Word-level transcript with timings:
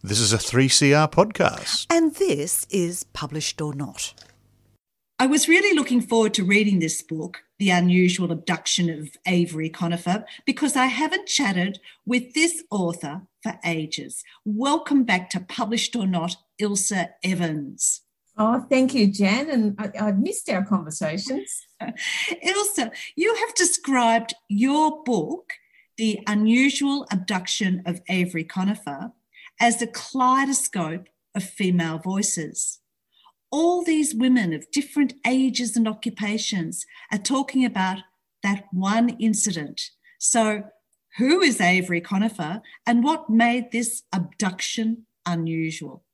This 0.00 0.20
is 0.20 0.32
a 0.32 0.38
3CR 0.38 1.10
podcast. 1.10 1.86
And 1.90 2.14
this 2.14 2.68
is 2.70 3.02
Published 3.02 3.60
or 3.60 3.74
Not. 3.74 4.14
I 5.18 5.26
was 5.26 5.48
really 5.48 5.76
looking 5.76 6.00
forward 6.00 6.34
to 6.34 6.44
reading 6.44 6.78
this 6.78 7.02
book, 7.02 7.38
The 7.58 7.70
Unusual 7.70 8.30
Abduction 8.30 8.88
of 8.90 9.08
Avery 9.26 9.68
Conifer, 9.68 10.24
because 10.46 10.76
I 10.76 10.86
haven't 10.86 11.26
chatted 11.26 11.80
with 12.06 12.32
this 12.34 12.62
author 12.70 13.22
for 13.42 13.58
ages. 13.64 14.22
Welcome 14.44 15.02
back 15.02 15.30
to 15.30 15.40
Published 15.40 15.96
or 15.96 16.06
Not, 16.06 16.36
Ilse 16.60 16.92
Evans. 17.24 18.02
Oh, 18.36 18.64
thank 18.70 18.94
you, 18.94 19.08
Jan. 19.08 19.50
And 19.50 19.74
I, 19.80 20.04
have 20.04 20.20
missed 20.20 20.48
our 20.48 20.64
conversations. 20.64 21.66
Ilse, 22.44 22.88
you 23.16 23.34
have 23.34 23.54
described 23.56 24.32
your 24.48 25.02
book, 25.02 25.54
The 25.96 26.20
Unusual 26.28 27.04
Abduction 27.10 27.82
of 27.84 28.00
Avery 28.08 28.44
Conifer, 28.44 29.10
as 29.60 29.82
a 29.82 29.86
kaleidoscope 29.86 31.08
of 31.34 31.42
female 31.42 31.98
voices. 31.98 32.80
All 33.50 33.82
these 33.82 34.14
women 34.14 34.52
of 34.52 34.70
different 34.70 35.14
ages 35.26 35.76
and 35.76 35.88
occupations 35.88 36.84
are 37.10 37.18
talking 37.18 37.64
about 37.64 37.98
that 38.42 38.66
one 38.72 39.10
incident. 39.18 39.90
So, 40.18 40.64
who 41.16 41.40
is 41.40 41.60
Avery 41.60 42.00
Conifer 42.00 42.60
and 42.86 43.02
what 43.02 43.30
made 43.30 43.72
this 43.72 44.02
abduction 44.12 45.06
unusual? 45.26 46.04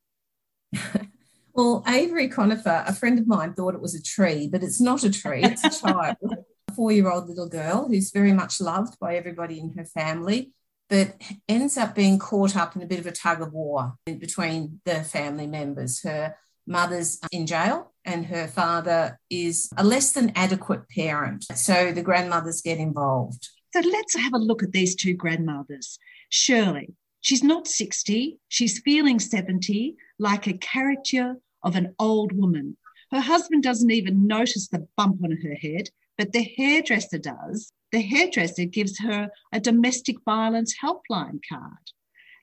well, 1.54 1.84
Avery 1.86 2.28
Conifer, 2.28 2.84
a 2.86 2.94
friend 2.94 3.18
of 3.18 3.26
mine 3.26 3.54
thought 3.54 3.74
it 3.74 3.82
was 3.82 3.94
a 3.94 4.02
tree, 4.02 4.48
but 4.50 4.62
it's 4.62 4.80
not 4.80 5.02
a 5.02 5.10
tree, 5.10 5.42
it's 5.42 5.64
a 5.64 5.70
child. 5.70 6.16
a 6.68 6.72
four 6.74 6.92
year 6.92 7.10
old 7.10 7.28
little 7.28 7.48
girl 7.48 7.88
who's 7.88 8.12
very 8.12 8.32
much 8.32 8.60
loved 8.60 8.98
by 9.00 9.16
everybody 9.16 9.58
in 9.58 9.74
her 9.76 9.84
family 9.84 10.52
but 10.94 11.20
ends 11.48 11.76
up 11.76 11.92
being 11.92 12.20
caught 12.20 12.56
up 12.56 12.76
in 12.76 12.82
a 12.82 12.86
bit 12.86 13.00
of 13.00 13.06
a 13.06 13.10
tug 13.10 13.42
of 13.42 13.52
war 13.52 13.94
between 14.06 14.80
the 14.84 15.02
family 15.02 15.48
members. 15.48 16.00
Her 16.04 16.36
mother's 16.68 17.18
in 17.32 17.48
jail 17.48 17.92
and 18.04 18.26
her 18.26 18.46
father 18.46 19.18
is 19.28 19.68
a 19.76 19.82
less 19.82 20.12
than 20.12 20.30
adequate 20.36 20.88
parent. 20.88 21.46
So 21.56 21.90
the 21.90 22.02
grandmothers 22.02 22.62
get 22.62 22.78
involved. 22.78 23.48
So 23.72 23.80
let's 23.80 24.16
have 24.16 24.34
a 24.34 24.38
look 24.38 24.62
at 24.62 24.70
these 24.70 24.94
two 24.94 25.14
grandmothers. 25.14 25.98
Shirley, 26.28 26.94
she's 27.20 27.42
not 27.42 27.66
60, 27.66 28.38
she's 28.46 28.78
feeling 28.78 29.18
70, 29.18 29.96
like 30.20 30.46
a 30.46 30.52
caricature 30.52 31.38
of 31.64 31.74
an 31.74 31.92
old 31.98 32.30
woman. 32.30 32.76
Her 33.10 33.20
husband 33.20 33.64
doesn't 33.64 33.90
even 33.90 34.28
notice 34.28 34.68
the 34.68 34.86
bump 34.96 35.24
on 35.24 35.32
her 35.42 35.54
head, 35.54 35.88
but 36.16 36.30
the 36.30 36.48
hairdresser 36.56 37.18
does 37.18 37.72
the 37.94 38.00
hairdresser 38.00 38.64
gives 38.64 38.98
her 38.98 39.30
a 39.52 39.60
domestic 39.60 40.16
violence 40.24 40.74
helpline 40.82 41.38
card. 41.48 41.92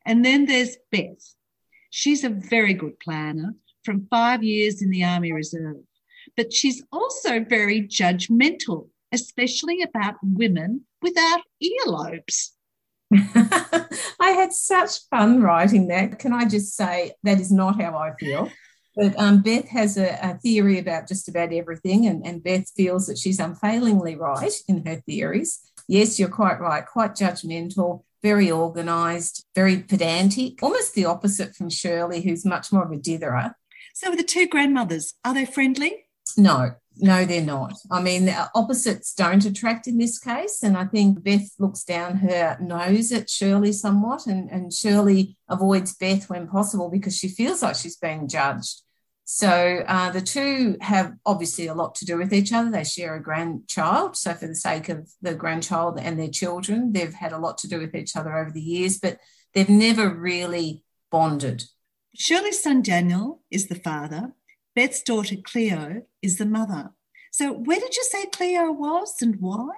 And 0.05 0.23
then 0.23 0.45
there's 0.45 0.77
Beth. 0.93 1.35
She's 1.89 2.23
a 2.23 2.29
very 2.29 2.73
good 2.73 2.97
planner 3.01 3.55
from 3.83 4.07
five 4.09 4.43
years 4.43 4.81
in 4.81 4.91
the 4.91 5.03
Army 5.03 5.33
Reserve, 5.33 5.83
but 6.37 6.53
she's 6.53 6.81
also 6.89 7.43
very 7.43 7.81
judgmental, 7.81 8.87
especially 9.11 9.81
about 9.81 10.15
women 10.23 10.85
without 11.01 11.41
earlobes. 11.61 12.51
I 13.13 14.29
had 14.29 14.53
such 14.53 14.99
fun 15.09 15.41
writing 15.41 15.89
that. 15.89 16.17
Can 16.17 16.31
I 16.31 16.45
just 16.45 16.77
say 16.77 17.11
that 17.23 17.41
is 17.41 17.51
not 17.51 17.81
how 17.81 17.97
I 17.97 18.13
feel? 18.17 18.49
But 19.01 19.17
um, 19.17 19.41
Beth 19.41 19.67
has 19.69 19.97
a, 19.97 20.11
a, 20.21 20.37
theory 20.37 20.77
about 20.77 21.07
just 21.07 21.27
about 21.27 21.51
everything, 21.51 22.05
and, 22.05 22.23
and 22.23 22.43
Beth 22.43 22.69
feels 22.77 23.07
that 23.07 23.17
she's 23.17 23.39
unfailingly 23.39 24.15
right 24.15 24.53
in 24.67 24.85
her 24.85 24.97
theories. 25.07 25.59
Yes, 25.87 26.19
you're 26.19 26.29
quite 26.29 26.59
right, 26.59 26.85
quite 26.85 27.15
judgmental, 27.15 28.03
very 28.21 28.51
organised, 28.51 29.43
very 29.55 29.79
pedantic, 29.79 30.61
almost 30.61 30.93
the 30.93 31.05
opposite 31.05 31.55
from 31.55 31.71
Shirley, 31.71 32.21
who's 32.21 32.45
much 32.45 32.71
more 32.71 32.83
of 32.83 32.91
a 32.91 32.95
ditherer. 32.97 33.55
So, 33.95 34.13
the 34.15 34.21
two 34.21 34.45
grandmothers, 34.47 35.15
are 35.25 35.33
they 35.33 35.45
friendly? 35.45 36.05
No, 36.37 36.75
no, 36.97 37.25
they're 37.25 37.41
not. 37.41 37.73
I 37.89 38.03
mean, 38.03 38.31
opposites 38.53 39.15
don't 39.15 39.43
attract 39.43 39.87
in 39.87 39.97
this 39.97 40.19
case. 40.19 40.61
And 40.61 40.77
I 40.77 40.85
think 40.85 41.23
Beth 41.23 41.49
looks 41.57 41.83
down 41.83 42.17
her 42.17 42.55
nose 42.61 43.11
at 43.11 43.31
Shirley 43.31 43.71
somewhat, 43.71 44.27
and, 44.27 44.47
and 44.51 44.71
Shirley 44.71 45.37
avoids 45.49 45.95
Beth 45.95 46.29
when 46.29 46.47
possible 46.47 46.91
because 46.91 47.17
she 47.17 47.29
feels 47.29 47.63
like 47.63 47.77
she's 47.77 47.97
being 47.97 48.27
judged. 48.27 48.83
So 49.33 49.85
uh, 49.87 50.11
the 50.11 50.19
two 50.19 50.75
have 50.81 51.13
obviously 51.25 51.67
a 51.67 51.73
lot 51.73 51.95
to 51.95 52.05
do 52.05 52.17
with 52.17 52.33
each 52.33 52.51
other. 52.51 52.69
They 52.69 52.83
share 52.83 53.15
a 53.15 53.23
grandchild. 53.23 54.17
So, 54.17 54.33
for 54.33 54.45
the 54.45 54.53
sake 54.53 54.89
of 54.89 55.09
the 55.21 55.33
grandchild 55.33 55.97
and 55.97 56.19
their 56.19 56.27
children, 56.27 56.91
they've 56.91 57.13
had 57.13 57.31
a 57.31 57.37
lot 57.37 57.57
to 57.59 57.69
do 57.69 57.79
with 57.79 57.95
each 57.95 58.17
other 58.17 58.37
over 58.37 58.51
the 58.51 58.59
years, 58.59 58.99
but 58.99 59.19
they've 59.53 59.69
never 59.69 60.13
really 60.13 60.83
bonded. 61.09 61.63
Shirley's 62.13 62.61
son 62.61 62.81
Daniel 62.81 63.41
is 63.49 63.69
the 63.69 63.75
father, 63.75 64.33
Beth's 64.75 65.01
daughter 65.01 65.37
Cleo 65.41 66.01
is 66.21 66.37
the 66.37 66.45
mother. 66.45 66.91
So, 67.31 67.53
where 67.53 67.79
did 67.79 67.95
you 67.95 68.03
say 68.03 68.25
Cleo 68.25 68.69
was 68.69 69.15
and 69.21 69.37
why? 69.39 69.69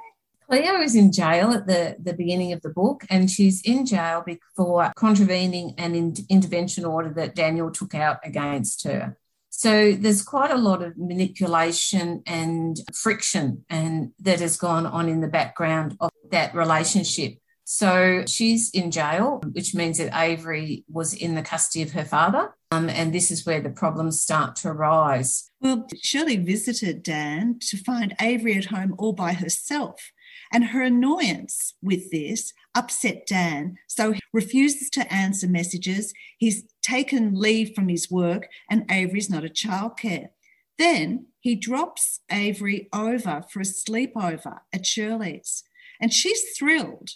Cleo 0.49 0.81
is 0.81 0.95
in 0.95 1.11
jail 1.11 1.51
at 1.51 1.67
the, 1.67 1.95
the 2.01 2.13
beginning 2.13 2.53
of 2.53 2.63
the 2.63 2.69
book, 2.69 3.05
and 3.07 3.29
she's 3.29 3.61
in 3.61 3.85
jail 3.85 4.25
for 4.55 4.91
contravening 4.95 5.75
an 5.77 5.93
in- 5.93 6.15
intervention 6.27 6.85
order 6.85 7.13
that 7.13 7.35
Daniel 7.35 7.69
took 7.69 7.93
out 7.93 8.17
against 8.23 8.83
her. 8.85 9.15
So 9.55 9.91
there's 9.91 10.23
quite 10.23 10.49
a 10.49 10.57
lot 10.57 10.81
of 10.81 10.97
manipulation 10.97 12.23
and 12.25 12.75
friction 12.91 13.63
and 13.69 14.11
that 14.19 14.39
has 14.39 14.57
gone 14.57 14.87
on 14.87 15.07
in 15.07 15.21
the 15.21 15.27
background 15.27 15.95
of 15.99 16.09
that 16.31 16.55
relationship. 16.55 17.35
So 17.63 18.23
she's 18.27 18.71
in 18.71 18.89
jail, 18.89 19.43
which 19.51 19.75
means 19.75 19.99
that 19.99 20.19
Avery 20.19 20.83
was 20.89 21.13
in 21.13 21.35
the 21.35 21.43
custody 21.43 21.83
of 21.83 21.91
her 21.91 22.03
father. 22.03 22.55
Um, 22.71 22.89
and 22.89 23.13
this 23.13 23.29
is 23.29 23.45
where 23.45 23.61
the 23.61 23.69
problems 23.69 24.23
start 24.23 24.55
to 24.57 24.69
arise. 24.69 25.51
Well, 25.61 25.87
Shirley 26.01 26.37
visited 26.37 27.03
Dan 27.03 27.59
to 27.69 27.77
find 27.77 28.15
Avery 28.19 28.57
at 28.57 28.65
home 28.65 28.95
all 28.97 29.13
by 29.13 29.33
herself. 29.33 30.11
And 30.51 30.65
her 30.65 30.81
annoyance 30.81 31.75
with 31.81 32.09
this 32.09 32.53
upset 32.75 33.25
Dan, 33.27 33.77
so 33.87 34.11
he 34.11 34.19
refuses 34.31 34.89
to 34.91 35.13
answer 35.13 35.47
messages. 35.47 36.13
He's 36.37 36.63
taken 36.81 37.39
leave 37.39 37.73
from 37.75 37.89
his 37.89 38.09
work, 38.09 38.47
and 38.69 38.89
Avery's 38.89 39.29
not 39.29 39.45
at 39.45 39.55
childcare. 39.55 40.29
Then 40.77 41.27
he 41.39 41.55
drops 41.55 42.21
Avery 42.31 42.89
over 42.93 43.43
for 43.49 43.59
a 43.59 43.63
sleepover 43.63 44.59
at 44.73 44.85
Shirley's, 44.85 45.63
and 46.01 46.11
she's 46.11 46.57
thrilled 46.57 47.11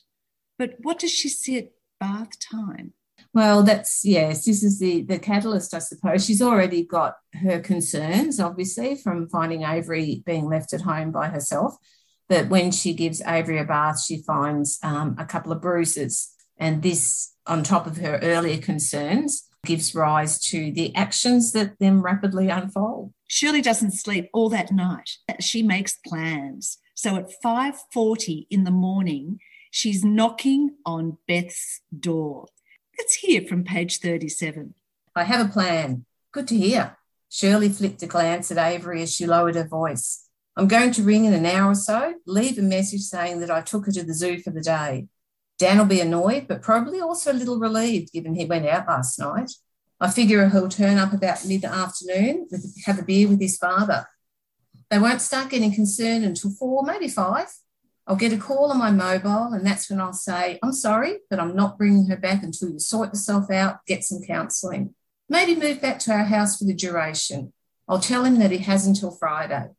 but 0.58 0.76
what 0.82 1.00
does 1.00 1.12
she 1.12 1.30
see 1.30 1.58
at 1.58 1.72
bath 2.00 2.40
time? 2.40 2.94
Well, 3.34 3.64
that's 3.64 4.04
yes. 4.04 4.46
This 4.46 4.64
is 4.64 4.80
the 4.80 5.04
the 5.04 5.20
catalyst, 5.20 5.74
I 5.74 5.80
suppose. 5.80 6.26
She's 6.26 6.42
already 6.42 6.84
got 6.84 7.18
her 7.34 7.60
concerns, 7.60 8.40
obviously, 8.40 8.96
from 8.96 9.30
finding 9.30 9.64
Avery 9.64 10.24
being 10.26 10.48
left 10.48 10.74
at 10.74 10.82
home 10.82 11.12
by 11.12 11.28
herself. 11.28 11.76
But 12.30 12.50
when 12.50 12.72
she 12.72 12.94
gives 12.94 13.22
Avery 13.26 13.60
a 13.60 13.64
bath, 13.64 14.02
she 14.02 14.22
finds 14.22 14.80
um, 14.84 15.16
a 15.18 15.26
couple 15.26 15.52
of 15.52 15.62
bruises, 15.62 16.34
and 16.58 16.84
this, 16.84 17.34
on 17.46 17.64
top 17.64 17.88
of 17.88 17.98
her 17.98 18.20
earlier 18.22 18.58
concerns, 18.58 19.48
gives 19.66 19.96
rise 19.96 20.40
to 20.50 20.72
the 20.72 20.94
actions 20.96 21.52
that 21.54 21.80
then 21.80 22.02
rapidly 22.02 22.50
unfold. 22.50 23.14
Shirley 23.28 23.62
doesn't 23.62 23.92
sleep 23.92 24.30
all 24.34 24.50
that 24.50 24.72
night. 24.72 25.12
She 25.40 25.64
makes 25.64 25.98
plans. 26.06 26.78
So 26.96 27.16
at 27.16 27.32
5:40 27.44 28.48
in 28.50 28.64
the 28.64 28.72
morning, 28.72 29.40
She's 29.72 30.04
knocking 30.04 30.72
on 30.86 31.18
Beth's 31.28 31.82
door. 31.98 32.48
Let's 32.98 33.16
hear 33.16 33.44
from 33.44 33.64
page 33.64 34.00
37. 34.00 34.74
I 35.16 35.24
have 35.24 35.46
a 35.46 35.52
plan. 35.52 36.06
Good 36.32 36.48
to 36.48 36.58
hear. 36.58 36.98
Shirley 37.30 37.70
flicked 37.70 38.02
a 38.02 38.08
glance 38.08 38.50
at 38.52 38.58
Avery 38.58 39.02
as 39.04 39.14
she 39.14 39.28
lowered 39.28 39.56
her 39.56 39.68
voice. 39.68 40.27
I'm 40.58 40.68
going 40.68 40.90
to 40.94 41.04
ring 41.04 41.26
in 41.26 41.36
an 41.36 41.46
hour 41.46 41.70
or 41.70 41.76
so, 41.76 42.16
leave 42.26 42.58
a 42.58 42.64
message 42.64 43.02
saying 43.02 43.42
that 43.42 43.52
I 43.52 43.62
took 43.62 43.86
her 43.86 43.92
to 43.92 44.04
the 44.04 44.16
zoo 44.16 44.42
for 44.42 44.50
the 44.50 44.62
day. 44.62 45.08
Dan 45.60 45.78
will 45.78 45.86
be 45.86 46.02
annoyed, 46.02 46.48
but 46.48 46.64
probably 46.64 47.00
also 47.00 47.32
a 47.32 47.34
little 47.34 47.60
relieved 47.60 48.12
given 48.12 48.34
he 48.34 48.46
went 48.46 48.66
out 48.66 48.88
last 48.88 49.20
night. 49.20 49.52
I 50.00 50.10
figure 50.10 50.50
he'll 50.50 50.68
turn 50.68 50.98
up 50.98 51.14
about 51.14 51.46
mid 51.46 51.64
afternoon, 51.64 52.48
with 52.50 52.76
have 52.86 52.98
a 52.98 53.04
beer 53.04 53.28
with 53.28 53.40
his 53.40 53.58
father. 53.58 54.08
They 54.90 54.98
won't 54.98 55.22
start 55.22 55.52
getting 55.52 55.76
concerned 55.76 56.26
until 56.26 56.50
four, 56.50 56.84
maybe 56.84 57.08
five. 57.08 57.50
I'll 58.08 58.16
get 58.16 58.34
a 58.34 58.38
call 58.38 58.72
on 58.72 58.80
my 58.80 58.90
mobile, 58.90 59.54
and 59.54 59.64
that's 59.64 59.92
when 59.92 60.02
I'll 60.02 60.14
say, 60.14 60.58
I'm 60.64 60.74
sorry, 60.74 61.18
but 61.30 61.40
I'm 61.40 61.56
not 61.56 61.78
bringing 61.78 62.08
her 62.08 62.18
back 62.18 62.42
until 62.42 62.70
you 62.70 62.80
sort 62.80 63.10
yourself 63.10 63.52
out, 63.52 63.86
get 63.86 64.04
some 64.04 64.24
counselling. 64.24 64.96
Maybe 65.30 65.56
move 65.56 65.82
back 65.82 66.00
to 66.00 66.14
our 66.14 66.24
house 66.24 66.58
for 66.58 66.66
the 66.66 66.74
duration. 66.74 67.54
I'll 67.88 68.00
tell 68.00 68.24
him 68.24 68.40
that 68.40 68.52
he 68.52 68.60
has 68.60 68.88
until 68.88 69.12
Friday. 69.12 69.70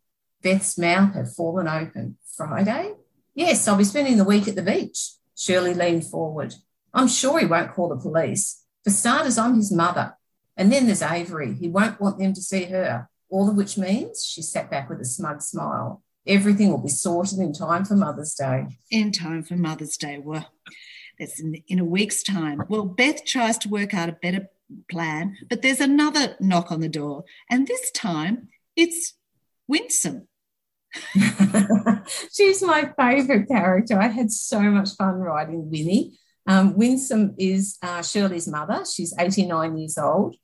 Beth's 0.43 0.79
mouth 0.79 1.15
had 1.15 1.29
fallen 1.29 1.69
open. 1.69 2.17
Friday? 2.37 2.95
Yes, 3.35 3.67
I'll 3.67 3.77
be 3.77 3.85
spending 3.85 4.17
the 4.17 4.25
week 4.25 4.47
at 4.49 4.55
the 4.55 4.63
beach. 4.63 5.13
Shirley 5.37 5.75
leaned 5.75 6.07
forward. 6.07 6.55
I'm 6.95 7.09
sure 7.09 7.39
he 7.39 7.47
won't 7.47 7.73
call 7.73 7.89
the 7.89 7.97
police. 7.97 8.65
For 8.85 8.91
starters, 8.91 9.39
I'm 9.39 9.57
his 9.57 9.73
mother. 9.73 10.17
And 10.57 10.73
then 10.73 10.87
there's 10.87 11.03
Avery. 11.03 11.55
He 11.55 11.69
won't 11.69 12.01
want 12.01 12.19
them 12.19 12.33
to 12.33 12.41
see 12.41 12.65
her. 12.65 13.09
All 13.29 13.49
of 13.49 13.57
which 13.57 13.77
means 13.77 14.25
she 14.25 14.43
sat 14.43 14.71
back 14.71 14.89
with 14.89 15.01
a 15.01 15.05
smug 15.05 15.43
smile 15.43 16.03
everything 16.29 16.71
will 16.71 16.79
be 16.79 16.89
sorted 16.89 17.39
in 17.39 17.53
time 17.53 17.85
for 17.85 17.97
Mother's 17.97 18.35
Day. 18.35 18.67
In 18.91 19.11
time 19.11 19.43
for 19.43 19.57
Mother's 19.57 19.97
Day. 19.97 20.19
Well, 20.19 20.47
that's 21.19 21.41
in, 21.41 21.63
in 21.67 21.79
a 21.79 21.85
week's 21.85 22.23
time. 22.23 22.63
Well, 22.69 22.85
Beth 22.85 23.25
tries 23.25 23.59
to 23.59 23.69
work 23.69 23.95
out 23.95 24.09
a 24.09 24.13
better 24.13 24.49
plan, 24.91 25.37
but 25.49 25.63
there's 25.63 25.81
another 25.81 26.37
knock 26.39 26.71
on 26.71 26.81
the 26.81 26.89
door, 26.89 27.25
and 27.51 27.67
this 27.67 27.91
time 27.91 28.49
it's 28.77 29.15
Winsome. 29.69 30.27
She's 32.33 32.63
my 32.63 32.93
favourite 32.99 33.47
character. 33.49 34.01
I 34.01 34.09
had 34.09 34.33
so 34.33 34.61
much 34.61 34.91
fun 34.97 35.17
writing 35.17 35.71
Winnie. 35.71 36.19
Um, 36.47 36.77
Winsome 36.77 37.35
is 37.39 37.77
uh, 37.83 38.03
Shirley's 38.03 38.49
mother. 38.49 38.85
She's 38.91 39.15
89 39.19 39.77
years 39.77 39.99
old. 39.99 40.37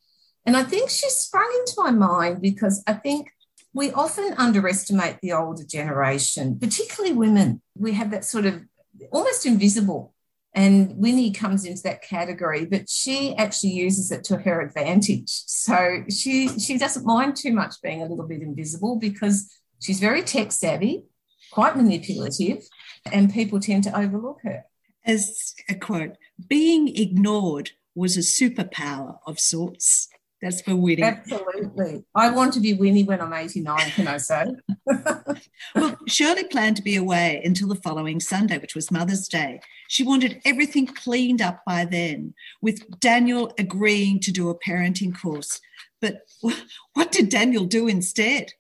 And 0.46 0.56
I 0.56 0.62
think 0.62 0.90
she 0.90 1.08
sprung 1.08 1.50
into 1.60 1.74
my 1.78 1.90
mind 1.90 2.42
because 2.42 2.82
I 2.86 2.92
think 2.92 3.30
we 3.72 3.90
often 3.92 4.34
underestimate 4.36 5.18
the 5.22 5.32
older 5.32 5.64
generation, 5.64 6.58
particularly 6.58 7.14
women. 7.14 7.62
We 7.74 7.92
have 7.92 8.10
that 8.10 8.24
sort 8.24 8.44
of 8.44 8.62
almost 9.10 9.46
invisible. 9.46 10.13
And 10.54 10.96
Winnie 10.96 11.32
comes 11.32 11.64
into 11.64 11.82
that 11.82 12.02
category, 12.02 12.64
but 12.64 12.88
she 12.88 13.34
actually 13.36 13.72
uses 13.72 14.12
it 14.12 14.22
to 14.24 14.36
her 14.36 14.60
advantage. 14.60 15.28
So 15.28 16.04
she 16.08 16.48
she 16.60 16.78
doesn't 16.78 17.04
mind 17.04 17.36
too 17.36 17.52
much 17.52 17.74
being 17.82 18.02
a 18.02 18.06
little 18.06 18.26
bit 18.26 18.40
invisible 18.40 18.96
because 18.96 19.52
she's 19.80 19.98
very 19.98 20.22
tech 20.22 20.52
savvy, 20.52 21.04
quite 21.50 21.76
manipulative, 21.76 22.62
and 23.10 23.32
people 23.32 23.58
tend 23.58 23.84
to 23.84 23.98
overlook 23.98 24.38
her. 24.44 24.64
As 25.04 25.54
a 25.68 25.74
quote, 25.74 26.16
being 26.48 26.88
ignored 26.96 27.72
was 27.94 28.16
a 28.16 28.20
superpower 28.20 29.18
of 29.26 29.38
sorts. 29.40 30.08
That's 30.44 30.61
for 30.61 30.76
Winnie. 30.76 31.02
Absolutely. 31.02 32.05
I 32.14 32.31
want 32.31 32.52
to 32.52 32.61
be 32.61 32.75
Winnie 32.75 33.02
when 33.02 33.23
I'm 33.23 33.32
89, 33.32 33.79
can 33.93 34.06
I 34.06 34.19
say? 34.19 34.44
well, 35.75 35.96
Shirley 36.06 36.44
planned 36.44 36.76
to 36.76 36.82
be 36.82 36.96
away 36.96 37.41
until 37.43 37.69
the 37.69 37.76
following 37.76 38.20
Sunday, 38.20 38.58
which 38.58 38.75
was 38.75 38.91
Mother's 38.91 39.26
Day. 39.26 39.61
She 39.88 40.02
wanted 40.02 40.43
everything 40.44 40.87
cleaned 40.87 41.41
up 41.41 41.62
by 41.64 41.87
then, 41.87 42.35
with 42.61 43.00
Daniel 43.00 43.55
agreeing 43.58 44.20
to 44.20 44.31
do 44.31 44.50
a 44.50 44.58
parenting 44.58 45.19
course. 45.19 45.62
But 46.02 46.20
what 46.93 47.11
did 47.11 47.31
Daniel 47.31 47.64
do 47.64 47.88
instead? 47.88 48.52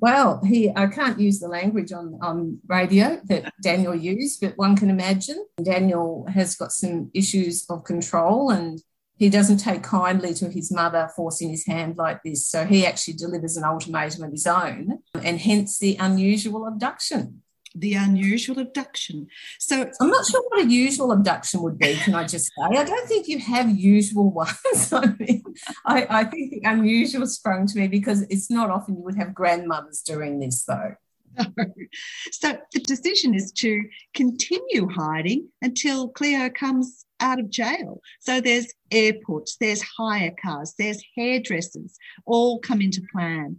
Well, 0.00 0.42
he 0.44 0.70
I 0.74 0.88
can't 0.88 1.20
use 1.20 1.38
the 1.38 1.46
language 1.46 1.92
on, 1.92 2.18
on 2.20 2.58
radio 2.66 3.20
that 3.26 3.52
Daniel 3.62 3.94
used, 3.94 4.40
but 4.40 4.58
one 4.58 4.76
can 4.76 4.90
imagine 4.90 5.46
Daniel 5.62 6.26
has 6.28 6.56
got 6.56 6.72
some 6.72 7.12
issues 7.14 7.64
of 7.70 7.84
control 7.84 8.50
and 8.50 8.82
he 9.18 9.28
doesn't 9.28 9.58
take 9.58 9.82
kindly 9.82 10.32
to 10.34 10.48
his 10.48 10.70
mother 10.70 11.10
forcing 11.14 11.50
his 11.50 11.66
hand 11.66 11.96
like 11.96 12.22
this. 12.22 12.46
So 12.46 12.64
he 12.64 12.86
actually 12.86 13.14
delivers 13.14 13.56
an 13.56 13.64
ultimatum 13.64 14.24
of 14.24 14.30
his 14.30 14.46
own, 14.46 15.00
and 15.14 15.40
hence 15.40 15.78
the 15.78 15.96
unusual 15.98 16.66
abduction. 16.66 17.42
The 17.74 17.94
unusual 17.94 18.58
abduction. 18.60 19.26
So 19.58 19.90
I'm 20.00 20.08
not 20.08 20.26
sure 20.26 20.42
what 20.48 20.64
a 20.64 20.70
usual 20.70 21.12
abduction 21.12 21.62
would 21.62 21.78
be, 21.78 21.94
can 21.96 22.14
I 22.14 22.24
just 22.26 22.46
say? 22.46 22.76
I 22.76 22.84
don't 22.84 23.08
think 23.08 23.28
you 23.28 23.38
have 23.40 23.70
usual 23.70 24.30
ones. 24.32 24.92
I 24.92 25.14
mean, 25.18 25.42
I, 25.84 26.06
I 26.08 26.24
think 26.24 26.50
the 26.50 26.62
unusual 26.64 27.26
sprung 27.26 27.66
to 27.66 27.78
me 27.78 27.88
because 27.88 28.22
it's 28.22 28.50
not 28.50 28.70
often 28.70 28.96
you 28.96 29.02
would 29.02 29.16
have 29.16 29.34
grandmothers 29.34 30.00
doing 30.00 30.40
this, 30.40 30.64
though. 30.64 30.94
So 32.32 32.56
the 32.72 32.80
decision 32.80 33.34
is 33.34 33.52
to 33.52 33.82
continue 34.14 34.88
hiding 34.88 35.48
until 35.62 36.08
Cleo 36.08 36.50
comes 36.50 37.04
out 37.20 37.40
of 37.40 37.50
jail. 37.50 38.00
So 38.20 38.40
there's 38.40 38.72
airports, 38.90 39.56
there's 39.60 39.82
hire 39.82 40.34
cars, 40.40 40.74
there's 40.78 41.02
hairdressers, 41.16 41.96
all 42.26 42.60
come 42.60 42.80
into 42.80 43.02
plan. 43.12 43.58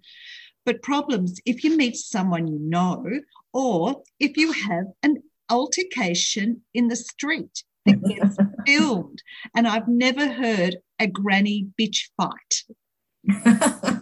But 0.65 0.81
problems 0.81 1.39
if 1.45 1.63
you 1.63 1.75
meet 1.75 1.95
someone 1.95 2.47
you 2.47 2.59
know, 2.59 3.05
or 3.53 4.01
if 4.19 4.37
you 4.37 4.51
have 4.51 4.85
an 5.03 5.23
altercation 5.49 6.61
in 6.73 6.87
the 6.87 6.95
street 6.95 7.63
that 7.85 8.03
gets 8.07 8.37
filmed. 8.65 9.21
And 9.55 9.67
I've 9.67 9.87
never 9.87 10.27
heard 10.27 10.77
a 10.99 11.07
granny 11.07 11.67
bitch 11.79 12.09
fight. 12.17 12.63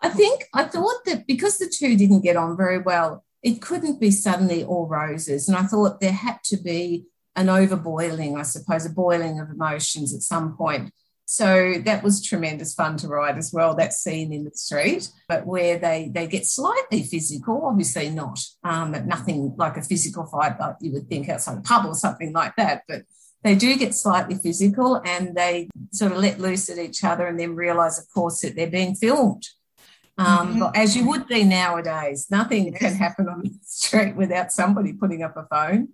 I 0.00 0.08
think 0.10 0.44
I 0.54 0.64
thought 0.64 1.04
that 1.06 1.26
because 1.26 1.58
the 1.58 1.68
two 1.68 1.96
didn't 1.96 2.22
get 2.22 2.36
on 2.36 2.56
very 2.56 2.78
well, 2.78 3.24
it 3.42 3.60
couldn't 3.60 4.00
be 4.00 4.10
suddenly 4.10 4.64
all 4.64 4.86
roses. 4.86 5.48
And 5.48 5.56
I 5.56 5.62
thought 5.62 6.00
there 6.00 6.12
had 6.12 6.38
to 6.44 6.56
be 6.56 7.06
an 7.36 7.46
overboiling, 7.46 8.38
I 8.38 8.42
suppose, 8.42 8.84
a 8.84 8.90
boiling 8.90 9.40
of 9.40 9.50
emotions 9.50 10.14
at 10.14 10.22
some 10.22 10.56
point. 10.56 10.92
So 11.24 11.74
that 11.84 12.02
was 12.02 12.24
tremendous 12.24 12.72
fun 12.72 12.96
to 12.98 13.08
write 13.08 13.36
as 13.36 13.52
well, 13.52 13.74
that 13.74 13.92
scene 13.92 14.32
in 14.32 14.44
the 14.44 14.50
street, 14.54 15.10
but 15.28 15.46
where 15.46 15.78
they 15.78 16.10
they 16.12 16.26
get 16.26 16.46
slightly 16.46 17.02
physical, 17.02 17.66
obviously 17.66 18.08
not, 18.08 18.40
um, 18.64 18.92
nothing 19.06 19.54
like 19.58 19.76
a 19.76 19.82
physical 19.82 20.24
fight 20.24 20.58
like 20.58 20.76
you 20.80 20.90
would 20.92 21.06
think 21.08 21.28
outside 21.28 21.58
a 21.58 21.60
pub 21.60 21.84
or 21.84 21.94
something 21.94 22.32
like 22.32 22.56
that, 22.56 22.84
but 22.88 23.02
they 23.44 23.54
do 23.54 23.76
get 23.76 23.94
slightly 23.94 24.36
physical 24.36 25.02
and 25.04 25.36
they 25.36 25.68
sort 25.92 26.12
of 26.12 26.18
let 26.18 26.40
loose 26.40 26.70
at 26.70 26.78
each 26.78 27.04
other 27.04 27.26
and 27.26 27.38
then 27.38 27.54
realize, 27.54 27.98
of 27.98 28.06
course, 28.12 28.40
that 28.40 28.56
they're 28.56 28.66
being 28.70 28.94
filmed. 28.94 29.46
Um, 30.18 30.56
mm-hmm. 30.56 30.62
As 30.74 30.96
you 30.96 31.06
would 31.08 31.28
be 31.28 31.44
nowadays, 31.44 32.26
nothing 32.30 32.72
yes. 32.72 32.78
can 32.78 32.94
happen 32.94 33.28
on 33.28 33.42
the 33.42 33.54
street 33.62 34.16
without 34.16 34.52
somebody 34.52 34.92
putting 34.92 35.22
up 35.22 35.36
a 35.36 35.44
phone. 35.44 35.90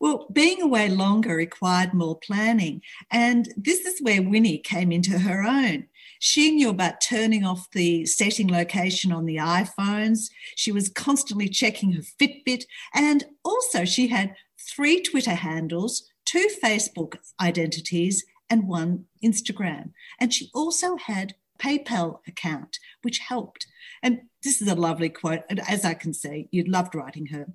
Well, 0.00 0.26
being 0.32 0.60
away 0.60 0.88
longer 0.88 1.34
required 1.34 1.94
more 1.94 2.18
planning. 2.18 2.82
And 3.10 3.48
this 3.56 3.80
is 3.80 4.02
where 4.02 4.22
Winnie 4.22 4.58
came 4.58 4.92
into 4.92 5.18
her 5.20 5.42
own. 5.42 5.86
She 6.18 6.50
knew 6.50 6.70
about 6.70 7.00
turning 7.00 7.44
off 7.44 7.70
the 7.72 8.06
setting 8.06 8.48
location 8.48 9.12
on 9.12 9.24
the 9.24 9.36
iPhones. 9.36 10.30
She 10.54 10.72
was 10.72 10.88
constantly 10.88 11.48
checking 11.48 11.92
her 11.92 12.02
Fitbit. 12.02 12.64
And 12.94 13.24
also, 13.44 13.84
she 13.84 14.08
had 14.08 14.34
three 14.58 15.00
Twitter 15.00 15.34
handles, 15.34 16.10
two 16.24 16.48
Facebook 16.62 17.16
identities, 17.40 18.24
and 18.50 18.68
one 18.68 19.04
Instagram. 19.24 19.92
And 20.20 20.32
she 20.32 20.50
also 20.54 20.96
had 20.96 21.34
PayPal 21.58 22.20
account, 22.26 22.78
which 23.02 23.18
helped. 23.18 23.66
And 24.02 24.22
this 24.42 24.62
is 24.62 24.68
a 24.68 24.74
lovely 24.74 25.08
quote. 25.08 25.40
And 25.48 25.60
as 25.68 25.84
I 25.84 25.94
can 25.94 26.12
see, 26.14 26.48
you 26.50 26.64
loved 26.64 26.94
writing 26.94 27.26
her. 27.26 27.46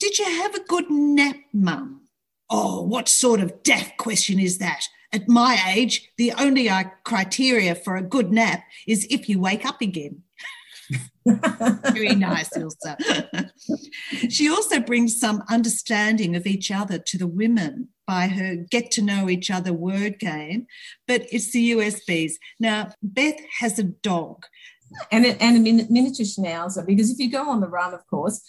Did 0.00 0.18
you 0.18 0.24
have 0.24 0.54
a 0.54 0.64
good 0.64 0.90
nap, 0.90 1.36
mum? 1.52 2.02
Oh, 2.50 2.82
what 2.82 3.08
sort 3.08 3.40
of 3.40 3.62
daft 3.62 3.96
question 3.96 4.38
is 4.38 4.58
that? 4.58 4.86
At 5.12 5.28
my 5.28 5.58
age, 5.68 6.10
the 6.18 6.32
only 6.32 6.68
uh, 6.68 6.84
criteria 7.04 7.74
for 7.74 7.96
a 7.96 8.02
good 8.02 8.30
nap 8.30 8.62
is 8.86 9.06
if 9.10 9.28
you 9.28 9.40
wake 9.40 9.64
up 9.64 9.80
again. 9.80 10.22
Very 11.92 12.14
nice, 12.14 12.50
Ilsa. 12.50 13.50
she 14.30 14.48
also 14.48 14.80
brings 14.80 15.18
some 15.18 15.42
understanding 15.50 16.36
of 16.36 16.46
each 16.46 16.70
other 16.70 16.98
to 16.98 17.18
the 17.18 17.26
women 17.26 17.88
by 18.06 18.28
her 18.28 18.56
get 18.56 18.90
to 18.92 19.02
know 19.02 19.28
each 19.28 19.50
other 19.50 19.72
word 19.72 20.18
game, 20.18 20.66
but 21.06 21.26
it's 21.30 21.52
the 21.52 21.72
USBs. 21.72 22.32
Now, 22.58 22.92
Beth 23.02 23.38
has 23.60 23.78
a 23.78 23.84
dog. 23.84 24.44
And, 25.12 25.26
a, 25.26 25.42
and 25.42 25.56
a 25.56 25.60
miniature 25.60 26.24
schnauzer, 26.24 26.86
because 26.86 27.10
if 27.10 27.18
you 27.18 27.30
go 27.30 27.50
on 27.50 27.60
the 27.60 27.68
run, 27.68 27.92
of 27.92 28.06
course, 28.06 28.40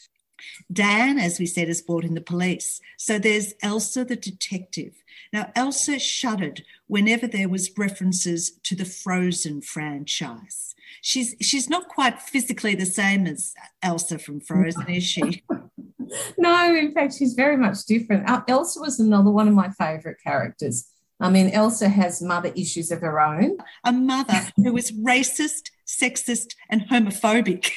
Dan, 0.71 1.19
as 1.19 1.37
we 1.37 1.45
said, 1.45 1.67
is 1.67 1.81
brought 1.81 2.05
in 2.05 2.13
the 2.13 2.21
police. 2.21 2.79
So 2.97 3.19
there's 3.19 3.53
Elsa 3.61 4.05
the 4.05 4.15
detective. 4.15 4.93
Now, 5.33 5.51
Elsa 5.55 5.99
shuddered 5.99 6.63
whenever 6.87 7.27
there 7.27 7.49
was 7.49 7.77
references 7.77 8.51
to 8.63 8.75
the 8.75 8.85
Frozen 8.85 9.61
franchise. 9.61 10.68
She's 11.01 11.35
she's 11.41 11.69
not 11.69 11.87
quite 11.87 12.21
physically 12.21 12.75
the 12.75 12.85
same 12.85 13.25
as 13.27 13.53
Elsa 13.81 14.19
from 14.19 14.39
Frozen, 14.39 14.89
is 14.89 15.03
she? 15.03 15.43
no, 16.37 16.75
in 16.75 16.91
fact, 16.93 17.15
she's 17.17 17.33
very 17.33 17.57
much 17.57 17.85
different. 17.85 18.29
Uh, 18.29 18.41
Elsa 18.47 18.79
was 18.79 18.99
another 18.99 19.31
one 19.31 19.47
of 19.47 19.53
my 19.53 19.69
favourite 19.69 20.17
characters. 20.23 20.87
I 21.19 21.29
mean, 21.29 21.49
Elsa 21.49 21.89
has 21.89 22.21
mother 22.21 22.51
issues 22.55 22.91
of 22.91 23.01
her 23.01 23.19
own. 23.19 23.57
A 23.83 23.91
mother 23.91 24.47
who 24.55 24.71
was 24.73 24.91
racist, 24.91 25.69
sexist, 25.85 26.55
and 26.69 26.83
homophobic. 26.89 27.71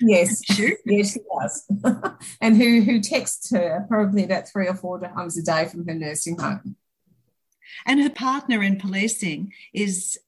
Yes, 0.00 0.42
yes, 0.58 1.12
she 1.12 1.20
does. 1.40 1.66
and 2.40 2.56
who 2.56 2.82
who 2.82 3.00
texts 3.00 3.50
her 3.50 3.86
probably 3.88 4.24
about 4.24 4.48
three 4.48 4.68
or 4.68 4.74
four 4.74 5.00
times 5.00 5.38
a 5.38 5.42
day 5.42 5.66
from 5.66 5.86
her 5.86 5.94
nursing 5.94 6.38
home. 6.38 6.76
And 7.86 8.02
her 8.02 8.10
partner 8.10 8.62
in 8.62 8.78
policing 8.78 9.52
is 9.72 10.18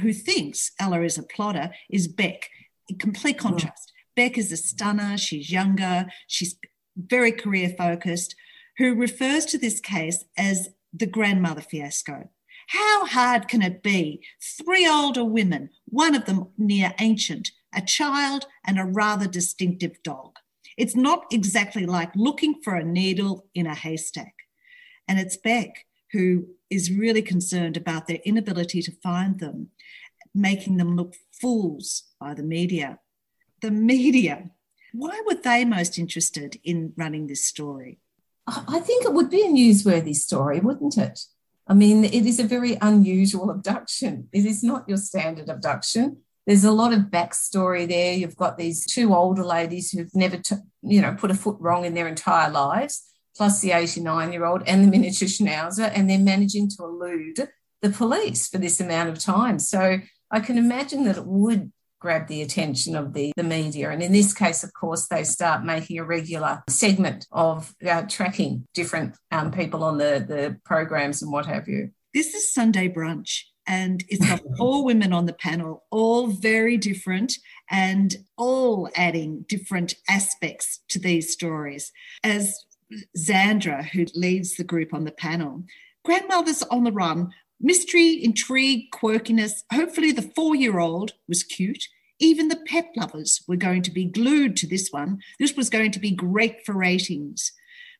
who 0.00 0.12
thinks 0.12 0.72
Ella 0.78 1.02
is 1.02 1.18
a 1.18 1.22
plotter 1.22 1.70
is 1.90 2.08
Beck. 2.08 2.50
In 2.88 2.98
complete 2.98 3.40
hmm. 3.40 3.48
contrast. 3.48 3.92
Beck 4.16 4.38
is 4.38 4.52
a 4.52 4.56
stunner. 4.56 5.16
She's 5.16 5.50
younger. 5.50 6.06
She's 6.26 6.56
very 6.96 7.32
career 7.32 7.74
focused. 7.76 8.34
Who 8.78 8.94
refers 8.94 9.46
to 9.46 9.58
this 9.58 9.80
case 9.80 10.24
as 10.36 10.68
the 10.92 11.06
grandmother 11.06 11.60
fiasco. 11.60 12.28
How 12.68 13.06
hard 13.06 13.48
can 13.48 13.62
it 13.62 13.82
be? 13.82 14.24
Three 14.40 14.86
older 14.88 15.24
women, 15.24 15.70
one 15.86 16.14
of 16.14 16.24
them 16.24 16.48
near 16.56 16.94
ancient, 16.98 17.50
a 17.74 17.82
child, 17.82 18.46
and 18.66 18.78
a 18.78 18.84
rather 18.84 19.26
distinctive 19.26 20.02
dog. 20.02 20.36
It's 20.78 20.96
not 20.96 21.26
exactly 21.30 21.86
like 21.86 22.10
looking 22.16 22.60
for 22.62 22.74
a 22.74 22.84
needle 22.84 23.46
in 23.54 23.66
a 23.66 23.74
haystack. 23.74 24.34
And 25.06 25.18
it's 25.18 25.36
Beck 25.36 25.86
who 26.12 26.46
is 26.74 26.90
really 26.90 27.22
concerned 27.22 27.76
about 27.76 28.06
their 28.06 28.18
inability 28.24 28.82
to 28.82 28.92
find 29.02 29.38
them, 29.38 29.68
making 30.34 30.76
them 30.76 30.96
look 30.96 31.14
fools 31.32 32.04
by 32.20 32.34
the 32.34 32.42
media. 32.42 32.98
The 33.60 33.70
media. 33.70 34.50
Why 34.92 35.22
were 35.26 35.34
they 35.34 35.64
most 35.64 35.98
interested 35.98 36.60
in 36.64 36.92
running 36.96 37.26
this 37.26 37.44
story? 37.44 37.98
I 38.46 38.80
think 38.80 39.04
it 39.04 39.12
would 39.12 39.30
be 39.30 39.42
a 39.42 39.48
newsworthy 39.48 40.14
story, 40.14 40.60
wouldn't 40.60 40.98
it? 40.98 41.20
I 41.66 41.72
mean, 41.72 42.04
it 42.04 42.26
is 42.26 42.38
a 42.38 42.44
very 42.44 42.76
unusual 42.80 43.50
abduction. 43.50 44.28
It 44.32 44.44
is 44.44 44.62
not 44.62 44.86
your 44.88 44.98
standard 44.98 45.48
abduction. 45.48 46.18
There's 46.46 46.64
a 46.64 46.70
lot 46.70 46.92
of 46.92 47.04
backstory 47.04 47.88
there. 47.88 48.12
You've 48.12 48.36
got 48.36 48.58
these 48.58 48.84
two 48.84 49.14
older 49.14 49.42
ladies 49.42 49.90
who've 49.90 50.14
never, 50.14 50.36
t- 50.36 50.56
you 50.82 51.00
know, 51.00 51.14
put 51.14 51.30
a 51.30 51.34
foot 51.34 51.56
wrong 51.58 51.86
in 51.86 51.94
their 51.94 52.06
entire 52.06 52.50
lives, 52.50 53.04
plus 53.36 53.60
the 53.60 53.72
89 53.72 54.32
year 54.32 54.44
old 54.44 54.62
and 54.66 54.84
the 54.84 54.88
miniature 54.88 55.28
schnauzer, 55.28 55.90
and 55.94 56.08
they're 56.08 56.18
managing 56.18 56.68
to 56.70 56.84
elude 56.84 57.48
the 57.82 57.90
police 57.90 58.48
for 58.48 58.58
this 58.58 58.80
amount 58.80 59.10
of 59.10 59.18
time. 59.18 59.58
So 59.58 59.98
I 60.30 60.40
can 60.40 60.58
imagine 60.58 61.04
that 61.04 61.18
it 61.18 61.26
would 61.26 61.72
grab 62.04 62.26
the 62.28 62.42
attention 62.42 62.94
of 62.94 63.14
the, 63.14 63.32
the 63.34 63.42
media. 63.42 63.90
And 63.90 64.02
in 64.02 64.12
this 64.12 64.34
case, 64.34 64.62
of 64.62 64.74
course, 64.74 65.06
they 65.06 65.24
start 65.24 65.64
making 65.64 65.98
a 65.98 66.04
regular 66.04 66.62
segment 66.68 67.26
of 67.32 67.74
uh, 67.88 68.02
tracking 68.02 68.66
different 68.74 69.16
um, 69.30 69.50
people 69.50 69.82
on 69.82 69.96
the, 69.96 70.24
the 70.26 70.58
programs 70.64 71.22
and 71.22 71.32
what 71.32 71.46
have 71.46 71.66
you. 71.66 71.90
This 72.12 72.34
is 72.34 72.52
Sunday 72.52 72.88
brunch 72.88 73.40
and 73.66 74.04
it's 74.08 74.26
got 74.26 74.42
four 74.58 74.84
women 74.84 75.14
on 75.14 75.24
the 75.24 75.32
panel, 75.32 75.84
all 75.90 76.26
very 76.26 76.76
different 76.76 77.32
and 77.70 78.16
all 78.36 78.90
adding 78.94 79.46
different 79.48 79.94
aspects 80.06 80.80
to 80.90 80.98
these 80.98 81.32
stories. 81.32 81.90
As 82.22 82.66
Zandra, 83.16 83.84
who 83.84 84.06
leads 84.14 84.56
the 84.56 84.64
group 84.64 84.94
on 84.94 85.04
the 85.04 85.12
panel, 85.12 85.64
Grandmothers 86.04 86.62
on 86.64 86.84
the 86.84 86.92
Run 86.92 87.30
Mystery, 87.60 88.22
intrigue, 88.22 88.90
quirkiness. 88.92 89.62
Hopefully, 89.72 90.12
the 90.12 90.30
four 90.36 90.54
year 90.54 90.78
old 90.78 91.12
was 91.28 91.42
cute. 91.42 91.84
Even 92.18 92.48
the 92.48 92.62
pet 92.66 92.90
lovers 92.96 93.42
were 93.48 93.56
going 93.56 93.82
to 93.82 93.90
be 93.90 94.04
glued 94.04 94.56
to 94.58 94.66
this 94.66 94.90
one. 94.90 95.20
This 95.38 95.56
was 95.56 95.70
going 95.70 95.90
to 95.92 95.98
be 95.98 96.10
great 96.10 96.64
for 96.66 96.74
ratings. 96.74 97.52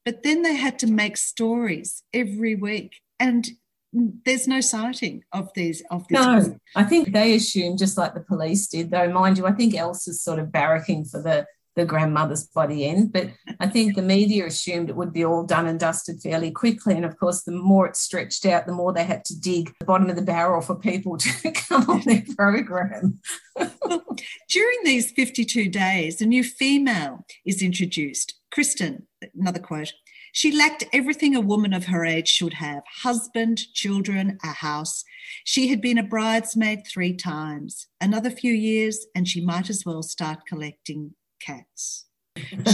But 0.05 0.23
then 0.23 0.43
they 0.43 0.55
had 0.55 0.79
to 0.81 0.87
make 0.87 1.17
stories 1.17 2.03
every 2.13 2.55
week. 2.55 2.97
And 3.19 3.49
there's 3.93 4.47
no 4.47 4.61
sighting 4.61 5.23
of 5.33 5.51
these 5.55 5.83
of 5.91 6.07
this. 6.09 6.21
No, 6.21 6.59
I 6.77 6.85
think 6.85 7.13
they 7.13 7.35
assumed 7.35 7.79
just 7.79 7.97
like 7.97 8.13
the 8.13 8.21
police 8.21 8.67
did, 8.67 8.91
though, 8.91 9.11
mind 9.11 9.39
you, 9.39 9.47
I 9.47 9.53
think 9.53 9.75
Elsa's 9.75 10.21
sort 10.23 10.41
of 10.41 10.49
barracking 10.49 11.11
for 11.11 11.23
the 11.23 11.47
the 11.77 11.85
grandmothers 11.85 12.45
body 12.45 12.85
in. 12.85 13.09
But 13.09 13.31
I 13.61 13.67
think 13.67 13.95
the 13.95 14.03
media 14.03 14.47
assumed 14.47 14.89
it 14.89 14.97
would 14.97 15.13
be 15.13 15.25
all 15.25 15.45
done 15.45 15.67
and 15.67 15.79
dusted 15.79 16.21
fairly 16.21 16.51
quickly. 16.51 16.95
And 16.95 17.05
of 17.05 17.19
course, 17.19 17.43
the 17.43 17.53
more 17.53 17.87
it 17.87 17.97
stretched 17.97 18.47
out, 18.47 18.67
the 18.67 18.73
more 18.73 18.93
they 18.93 19.05
had 19.05 19.25
to 19.27 19.39
dig 19.39 19.73
the 19.79 19.87
bottom 19.87 20.09
of 20.11 20.17
the 20.17 20.23
barrel 20.23 20.61
for 20.61 20.77
people 20.77 21.17
to 21.19 21.51
come 21.53 21.89
on 21.89 22.03
their 22.03 22.25
program. 22.37 23.21
During 24.49 24.79
these 24.85 25.11
52 25.11 25.69
days, 25.69 26.21
a 26.21 26.27
new 26.27 26.45
female 26.45 27.25
is 27.45 27.63
introduced. 27.63 28.35
Kristen, 28.51 29.07
another 29.35 29.61
quote. 29.61 29.93
She 30.33 30.51
lacked 30.51 30.85
everything 30.93 31.37
a 31.37 31.41
woman 31.41 31.73
of 31.73 31.85
her 31.85 32.05
age 32.05 32.27
should 32.27 32.55
have 32.55 32.83
husband, 33.03 33.73
children, 33.73 34.37
a 34.43 34.49
house. 34.49 35.05
She 35.45 35.69
had 35.69 35.81
been 35.81 35.97
a 35.97 36.03
bridesmaid 36.03 36.81
three 36.89 37.15
times. 37.15 37.87
Another 38.01 38.31
few 38.31 38.53
years, 38.53 39.07
and 39.15 39.29
she 39.29 39.41
might 39.41 39.71
as 39.71 39.85
well 39.87 40.03
start 40.03 40.41
collecting 40.49 41.15
cats. 41.45 42.07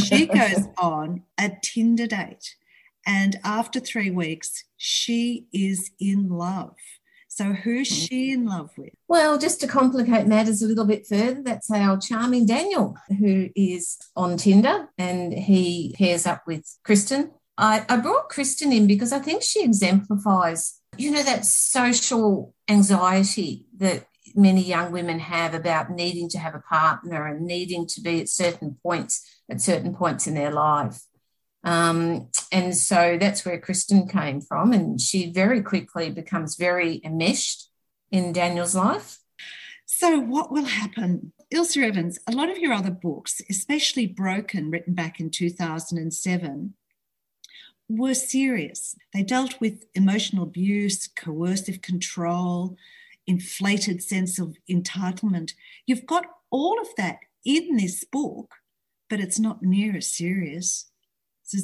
She 0.06 0.26
goes 0.26 0.66
on 0.80 1.22
a 1.38 1.52
Tinder 1.62 2.06
date, 2.06 2.56
and 3.06 3.36
after 3.44 3.80
three 3.80 4.10
weeks, 4.10 4.64
she 4.76 5.46
is 5.52 5.90
in 6.00 6.28
love. 6.28 6.76
So, 7.28 7.52
who's 7.52 7.86
she 7.86 8.32
in 8.32 8.44
love 8.46 8.70
with? 8.76 8.92
Well, 9.06 9.38
just 9.38 9.60
to 9.60 9.68
complicate 9.68 10.26
matters 10.26 10.62
a 10.62 10.66
little 10.66 10.84
bit 10.84 11.06
further, 11.06 11.42
that's 11.42 11.70
our 11.70 11.96
charming 11.96 12.44
Daniel, 12.44 12.96
who 13.18 13.50
is 13.54 13.96
on 14.16 14.36
Tinder 14.36 14.88
and 14.98 15.32
he 15.32 15.94
pairs 15.96 16.26
up 16.26 16.42
with 16.46 16.76
Kristen. 16.84 17.30
I, 17.56 17.84
I 17.88 17.98
brought 17.98 18.30
Kristen 18.30 18.72
in 18.72 18.86
because 18.86 19.12
I 19.12 19.20
think 19.20 19.42
she 19.42 19.62
exemplifies, 19.62 20.80
you 20.96 21.10
know, 21.12 21.22
that 21.22 21.44
social 21.46 22.54
anxiety 22.68 23.66
that 23.76 24.06
many 24.34 24.62
young 24.62 24.92
women 24.92 25.18
have 25.18 25.54
about 25.54 25.90
needing 25.90 26.28
to 26.30 26.38
have 26.38 26.54
a 26.54 26.60
partner 26.60 27.26
and 27.26 27.46
needing 27.46 27.86
to 27.88 28.00
be 28.00 28.20
at 28.20 28.28
certain 28.28 28.78
points 28.82 29.26
at 29.50 29.60
certain 29.60 29.94
points 29.94 30.26
in 30.26 30.34
their 30.34 30.52
life. 30.52 31.00
Um, 31.64 32.30
and 32.52 32.74
so 32.76 33.18
that's 33.20 33.44
where 33.44 33.60
Kristen 33.60 34.08
came 34.08 34.40
from, 34.40 34.72
and 34.72 35.00
she 35.00 35.30
very 35.30 35.62
quickly 35.62 36.10
becomes 36.10 36.56
very 36.56 37.00
enmeshed 37.04 37.68
in 38.10 38.32
Daniel's 38.32 38.74
life. 38.74 39.18
So, 39.86 40.18
what 40.18 40.50
will 40.50 40.64
happen? 40.64 41.32
Ilse 41.50 41.76
Evans, 41.76 42.18
a 42.26 42.32
lot 42.32 42.48
of 42.48 42.58
your 42.58 42.72
other 42.72 42.90
books, 42.90 43.42
especially 43.50 44.06
Broken, 44.06 44.70
written 44.70 44.94
back 44.94 45.20
in 45.20 45.30
2007, 45.30 46.74
were 47.88 48.14
serious. 48.14 48.94
They 49.12 49.22
dealt 49.22 49.60
with 49.60 49.84
emotional 49.94 50.44
abuse, 50.44 51.08
coercive 51.08 51.82
control, 51.82 52.76
inflated 53.26 54.02
sense 54.02 54.38
of 54.38 54.56
entitlement. 54.68 55.52
You've 55.86 56.06
got 56.06 56.26
all 56.50 56.80
of 56.80 56.88
that 56.96 57.18
in 57.44 57.76
this 57.76 58.04
book, 58.04 58.54
but 59.08 59.20
it's 59.20 59.38
not 59.38 59.62
near 59.62 59.96
as 59.96 60.08
serious. 60.08 60.90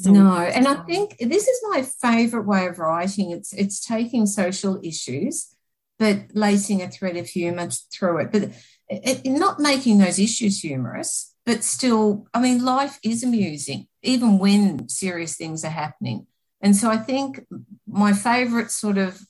No, 0.05 0.35
and 0.35 0.67
I 0.67 0.75
think 0.83 1.15
this 1.17 1.47
is 1.47 1.61
my 1.69 1.81
favorite 1.81 2.45
way 2.45 2.67
of 2.67 2.77
writing. 2.77 3.31
It's 3.31 3.53
it's 3.53 3.79
taking 3.79 4.25
social 4.25 4.81
issues, 4.83 5.55
but 5.97 6.25
lacing 6.33 6.81
a 6.81 6.89
thread 6.89 7.15
of 7.15 7.27
humor 7.27 7.69
through 7.93 8.19
it, 8.19 8.31
but 8.33 8.43
it, 8.89 9.21
it, 9.25 9.29
not 9.29 9.61
making 9.61 9.97
those 9.97 10.19
issues 10.19 10.59
humorous, 10.59 11.33
but 11.45 11.63
still, 11.63 12.27
I 12.33 12.41
mean, 12.41 12.65
life 12.65 12.99
is 13.01 13.23
amusing, 13.23 13.87
even 14.03 14.39
when 14.39 14.89
serious 14.89 15.37
things 15.37 15.63
are 15.63 15.69
happening. 15.69 16.27
And 16.61 16.75
so 16.75 16.89
I 16.89 16.97
think 16.97 17.45
my 17.87 18.11
favorite 18.11 18.71
sort 18.71 18.97
of 18.97 19.21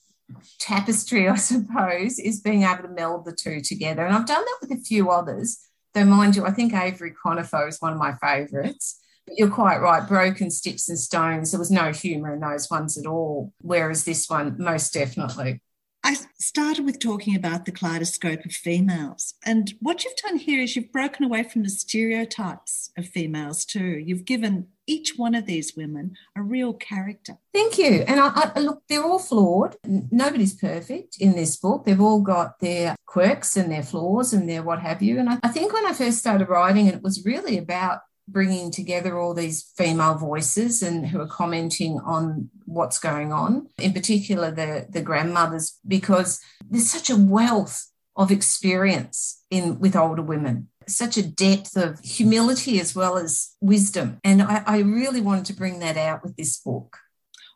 tapestry, 0.58 1.28
I 1.28 1.36
suppose, 1.36 2.18
is 2.18 2.40
being 2.40 2.62
able 2.62 2.82
to 2.82 2.88
meld 2.88 3.24
the 3.24 3.32
two 3.32 3.60
together. 3.60 4.04
And 4.04 4.14
I've 4.14 4.26
done 4.26 4.44
that 4.44 4.58
with 4.60 4.78
a 4.78 4.82
few 4.82 5.10
others. 5.10 5.58
Though, 5.94 6.04
mind 6.04 6.36
you, 6.36 6.44
I 6.44 6.50
think 6.50 6.74
Avery 6.74 7.12
Conifer 7.22 7.66
is 7.66 7.80
one 7.80 7.92
of 7.92 7.98
my 7.98 8.14
favourites. 8.20 9.00
But 9.26 9.38
You're 9.38 9.50
quite 9.50 9.80
right. 9.80 10.06
Broken 10.06 10.50
Sticks 10.50 10.88
and 10.88 10.98
Stones, 10.98 11.52
there 11.52 11.60
was 11.60 11.70
no 11.70 11.92
humour 11.92 12.34
in 12.34 12.40
those 12.40 12.70
ones 12.70 12.96
at 12.98 13.06
all. 13.06 13.52
Whereas 13.60 14.04
this 14.04 14.28
one, 14.28 14.56
most 14.58 14.92
definitely. 14.92 15.60
I 16.08 16.16
started 16.38 16.86
with 16.86 17.00
talking 17.00 17.36
about 17.36 17.66
the 17.66 17.70
kaleidoscope 17.70 18.46
of 18.46 18.52
females. 18.52 19.34
And 19.44 19.74
what 19.80 20.04
you've 20.04 20.16
done 20.16 20.38
here 20.38 20.62
is 20.62 20.74
you've 20.74 20.90
broken 20.90 21.22
away 21.22 21.42
from 21.42 21.64
the 21.64 21.68
stereotypes 21.68 22.90
of 22.96 23.06
females 23.06 23.66
too. 23.66 24.02
You've 24.02 24.24
given 24.24 24.68
each 24.86 25.18
one 25.18 25.34
of 25.34 25.44
these 25.44 25.76
women 25.76 26.16
a 26.34 26.40
real 26.40 26.72
character. 26.72 27.34
Thank 27.52 27.76
you. 27.76 28.04
And 28.08 28.20
I, 28.20 28.52
I, 28.56 28.60
look, 28.60 28.84
they're 28.88 29.04
all 29.04 29.18
flawed. 29.18 29.76
Nobody's 29.84 30.54
perfect 30.54 31.18
in 31.20 31.32
this 31.36 31.58
book. 31.58 31.84
They've 31.84 32.00
all 32.00 32.22
got 32.22 32.58
their 32.60 32.96
quirks 33.04 33.54
and 33.58 33.70
their 33.70 33.82
flaws 33.82 34.32
and 34.32 34.48
their 34.48 34.62
what 34.62 34.80
have 34.80 35.02
you. 35.02 35.18
And 35.18 35.28
I, 35.28 35.38
I 35.42 35.48
think 35.48 35.74
when 35.74 35.84
I 35.84 35.92
first 35.92 36.20
started 36.20 36.48
writing, 36.48 36.86
and 36.88 36.96
it 36.96 37.02
was 37.02 37.26
really 37.26 37.58
about 37.58 38.00
bringing 38.28 38.70
together 38.70 39.18
all 39.18 39.34
these 39.34 39.72
female 39.76 40.14
voices 40.14 40.82
and 40.82 41.06
who 41.06 41.20
are 41.20 41.26
commenting 41.26 41.98
on 42.04 42.50
what's 42.66 42.98
going 42.98 43.32
on, 43.32 43.68
in 43.78 43.92
particular 43.92 44.50
the, 44.50 44.86
the 44.88 45.02
grandmothers, 45.02 45.78
because 45.86 46.40
there's 46.68 46.90
such 46.90 47.10
a 47.10 47.16
wealth 47.16 47.90
of 48.16 48.30
experience 48.30 49.42
in 49.50 49.78
with 49.78 49.96
older 49.96 50.22
women 50.22 50.68
such 50.88 51.16
a 51.16 51.26
depth 51.26 51.76
of 51.76 52.00
humility 52.00 52.80
as 52.80 52.94
well 52.94 53.16
as 53.16 53.54
wisdom. 53.60 54.18
And 54.24 54.42
I, 54.42 54.62
I 54.66 54.78
really 54.78 55.20
wanted 55.20 55.44
to 55.46 55.52
bring 55.52 55.80
that 55.80 55.96
out 55.96 56.22
with 56.22 56.36
this 56.36 56.58
book. 56.58 56.98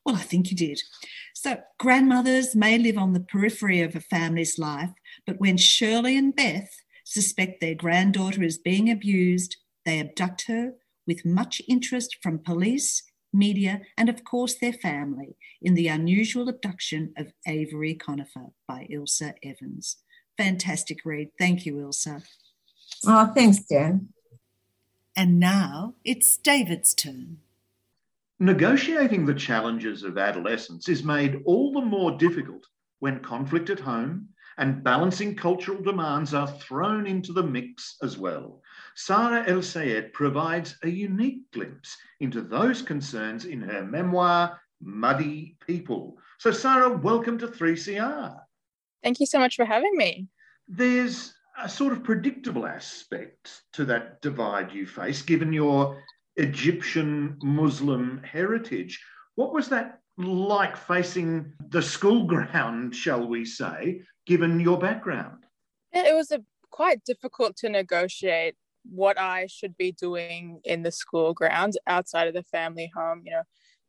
Well, 0.05 0.17
I 0.17 0.21
think 0.21 0.51
you 0.51 0.57
did. 0.57 0.81
So, 1.35 1.59
grandmothers 1.79 2.55
may 2.55 2.79
live 2.79 2.99
on 2.99 3.13
the 3.13 3.21
periphery 3.21 3.81
of 3.81 3.97
a 3.97 4.01
family's 4.01 4.59
life, 4.59 4.91
but 5.27 5.41
when 5.41 5.57
Shirley 5.57 6.17
and 6.17 6.35
Beth 6.35 6.71
suspect 7.05 7.61
their 7.61 7.75
granddaughter 7.75 8.43
is 8.43 8.59
being 8.59 8.91
abused, 8.91 9.57
they 9.85 10.01
abduct 10.01 10.47
her 10.49 10.75
with 11.07 11.25
much 11.25 11.61
interest 11.69 12.19
from 12.23 12.39
police, 12.39 13.03
media, 13.33 13.81
and 13.97 14.09
of 14.09 14.25
course 14.25 14.55
their 14.55 14.73
family 14.73 15.37
in 15.61 15.75
the 15.75 15.89
unusual 15.89 16.49
abduction 16.49 17.13
of 17.17 17.33
Avery 17.47 17.95
Conifer 17.95 18.53
by 18.69 18.87
Ilse 18.91 19.23
Evans. 19.43 19.97
Fantastic 20.37 20.99
read. 21.05 21.31
Thank 21.39 21.67
you, 21.67 21.81
Ilse. 21.81 22.09
Oh, 23.07 23.33
thanks, 23.35 23.59
Dan. 23.61 24.09
And 25.17 25.39
now 25.39 25.95
it's 26.05 26.37
David's 26.37 26.95
turn. 26.95 27.39
Negotiating 28.39 29.27
the 29.27 29.35
challenges 29.35 30.03
of 30.03 30.19
adolescence 30.19 30.89
is 30.89 31.05
made 31.05 31.43
all 31.45 31.73
the 31.73 31.81
more 31.81 32.13
difficult 32.13 32.67
when 33.01 33.21
conflict 33.21 33.71
at 33.71 33.81
home 33.81 34.29
and 34.59 34.83
balancing 34.83 35.37
cultural 35.37 35.81
demands 35.83 36.35
are 36.35 36.49
thrown 36.49 37.07
into 37.07 37.33
the 37.33 37.43
mix 37.43 37.97
as 38.03 38.19
well. 38.19 38.62
Sara 38.95 39.45
El 39.49 39.63
Sayed 39.63 40.13
provides 40.13 40.77
a 40.83 40.89
unique 40.89 41.51
glimpse 41.53 41.97
into 42.21 42.43
those 42.43 42.83
concerns 42.83 43.45
in 43.45 43.61
her 43.63 43.85
memoir, 43.85 44.61
Muddy 44.81 45.57
People. 45.67 46.19
So, 46.39 46.51
Sara, 46.51 46.91
welcome 46.91 47.39
to 47.39 47.47
3CR. 47.47 48.37
Thank 49.03 49.21
you 49.21 49.27
so 49.27 49.39
much 49.39 49.57
for 49.57 49.65
having 49.65 49.97
me. 49.97 50.29
There's 50.69 51.35
a 51.59 51.69
sort 51.69 51.93
of 51.93 52.03
predictable 52.03 52.67
aspect 52.67 53.63
to 53.75 53.85
that 53.87 54.21
divide 54.23 54.73
you 54.73 54.87
face, 54.87 55.23
given 55.23 55.53
your 55.53 56.03
Egyptian 56.37 57.39
Muslim 57.43 58.23
heritage. 58.25 59.03
What 59.35 59.53
was 59.53 59.69
that 59.69 60.01
like 60.19 60.77
facing 60.77 61.53
the 61.69 61.83
school 61.83 62.25
ground, 62.25 62.95
shall 62.95 63.27
we 63.27 63.45
say, 63.45 64.03
given 64.27 64.61
your 64.61 64.79
background? 64.79 65.45
Yeah, 65.93 66.09
it 66.09 66.15
was 66.15 66.31
a, 66.31 66.43
quite 66.71 67.05
difficult 67.05 67.57
to 67.57 67.69
negotiate 67.69 68.57
what 68.91 69.19
I 69.19 69.47
should 69.47 69.77
be 69.77 69.93
doing 69.93 70.61
in 70.65 70.83
the 70.83 70.93
school 70.93 71.35
grounds 71.35 71.79
outside 71.87 72.29
of 72.29 72.35
the 72.35 72.43
family 72.43 72.91
home, 72.95 73.23
you 73.25 73.33
know, 73.33 73.43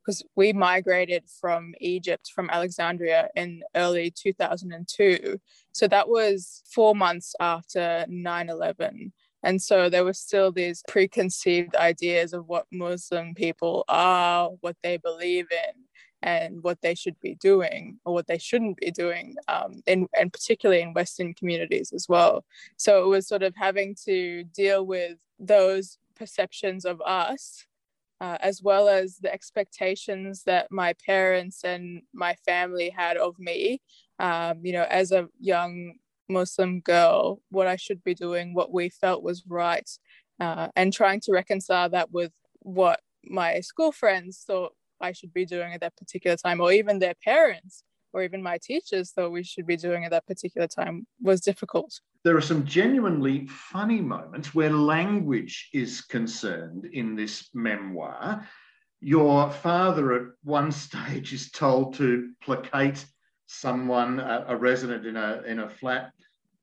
because 0.03 0.23
we 0.35 0.53
migrated 0.53 1.23
from 1.39 1.73
Egypt, 1.79 2.29
from 2.33 2.49
Alexandria 2.49 3.29
in 3.35 3.61
early 3.75 4.11
2002. 4.11 5.39
So 5.71 5.87
that 5.87 6.09
was 6.09 6.61
four 6.69 6.95
months 6.95 7.33
after 7.39 8.05
9 8.07 8.49
11. 8.49 9.13
And 9.43 9.61
so 9.61 9.89
there 9.89 10.05
were 10.05 10.13
still 10.13 10.51
these 10.51 10.83
preconceived 10.87 11.75
ideas 11.75 12.33
of 12.33 12.47
what 12.47 12.65
Muslim 12.71 13.33
people 13.35 13.83
are, 13.89 14.49
what 14.61 14.77
they 14.83 14.97
believe 14.97 15.47
in, 15.51 15.83
and 16.23 16.63
what 16.63 16.81
they 16.81 16.95
should 16.95 17.19
be 17.19 17.35
doing 17.35 17.99
or 18.05 18.13
what 18.13 18.27
they 18.27 18.37
shouldn't 18.37 18.77
be 18.77 18.89
doing, 18.89 19.35
um, 19.49 19.83
in, 19.85 20.07
and 20.17 20.31
particularly 20.31 20.81
in 20.81 20.93
Western 20.93 21.33
communities 21.33 21.91
as 21.93 22.07
well. 22.09 22.45
So 22.77 23.03
it 23.03 23.07
was 23.07 23.27
sort 23.27 23.43
of 23.43 23.53
having 23.55 23.95
to 24.05 24.45
deal 24.45 24.85
with 24.85 25.17
those 25.37 25.99
perceptions 26.15 26.85
of 26.85 27.01
us 27.01 27.65
uh, 28.21 28.37
as 28.39 28.63
well 28.63 28.87
as 28.87 29.17
the 29.17 29.31
expectations 29.33 30.43
that 30.45 30.71
my 30.71 30.93
parents 31.05 31.65
and 31.65 32.03
my 32.13 32.35
family 32.45 32.89
had 32.89 33.17
of 33.17 33.37
me, 33.37 33.81
um, 34.19 34.59
you 34.63 34.71
know, 34.71 34.87
as 34.89 35.11
a 35.11 35.27
young 35.41 35.95
Muslim 36.29 36.79
girl, 36.79 37.41
what 37.49 37.67
I 37.67 37.75
should 37.75 38.01
be 38.01 38.13
doing, 38.13 38.53
what 38.53 38.71
we 38.71 38.87
felt 38.87 39.23
was 39.23 39.43
right, 39.45 39.89
uh, 40.39 40.69
and 40.77 40.93
trying 40.93 41.19
to 41.21 41.33
reconcile 41.33 41.89
that 41.89 42.11
with 42.11 42.31
what 42.59 43.01
my 43.25 43.59
school 43.59 43.91
friends 43.91 44.43
thought 44.47 44.73
I 45.03 45.11
should 45.11 45.33
be 45.33 45.45
doing 45.45 45.73
at 45.73 45.81
that 45.81 45.95
particular 45.97 46.37
time, 46.37 46.61
or 46.61 46.71
even 46.71 46.97
their 46.97 47.15
parents 47.23 47.83
or 48.13 48.23
even 48.23 48.41
my 48.41 48.57
teachers 48.61 49.11
thought 49.11 49.31
we 49.31 49.43
should 49.43 49.65
be 49.65 49.75
doing 49.75 50.05
at 50.05 50.11
that 50.11 50.25
particular 50.27 50.67
time 50.67 51.05
was 51.21 51.41
difficult. 51.41 51.99
There 52.23 52.37
are 52.37 52.41
some 52.41 52.63
genuinely 52.63 53.47
funny 53.47 53.99
moments 53.99 54.53
where 54.53 54.69
language 54.69 55.69
is 55.73 56.01
concerned 56.01 56.85
in 56.85 57.15
this 57.15 57.49
memoir. 57.53 58.47
Your 59.01 59.49
father, 59.49 60.13
at 60.13 60.27
one 60.43 60.71
stage, 60.85 61.33
is 61.33 61.51
told 61.51 61.95
to 61.95 62.29
placate 62.41 63.03
someone, 63.47 64.19
a, 64.19 64.45
a 64.49 64.55
resident 64.55 65.05
in 65.05 65.17
a, 65.17 65.41
in 65.45 65.59
a 65.59 65.69
flat. 65.69 66.11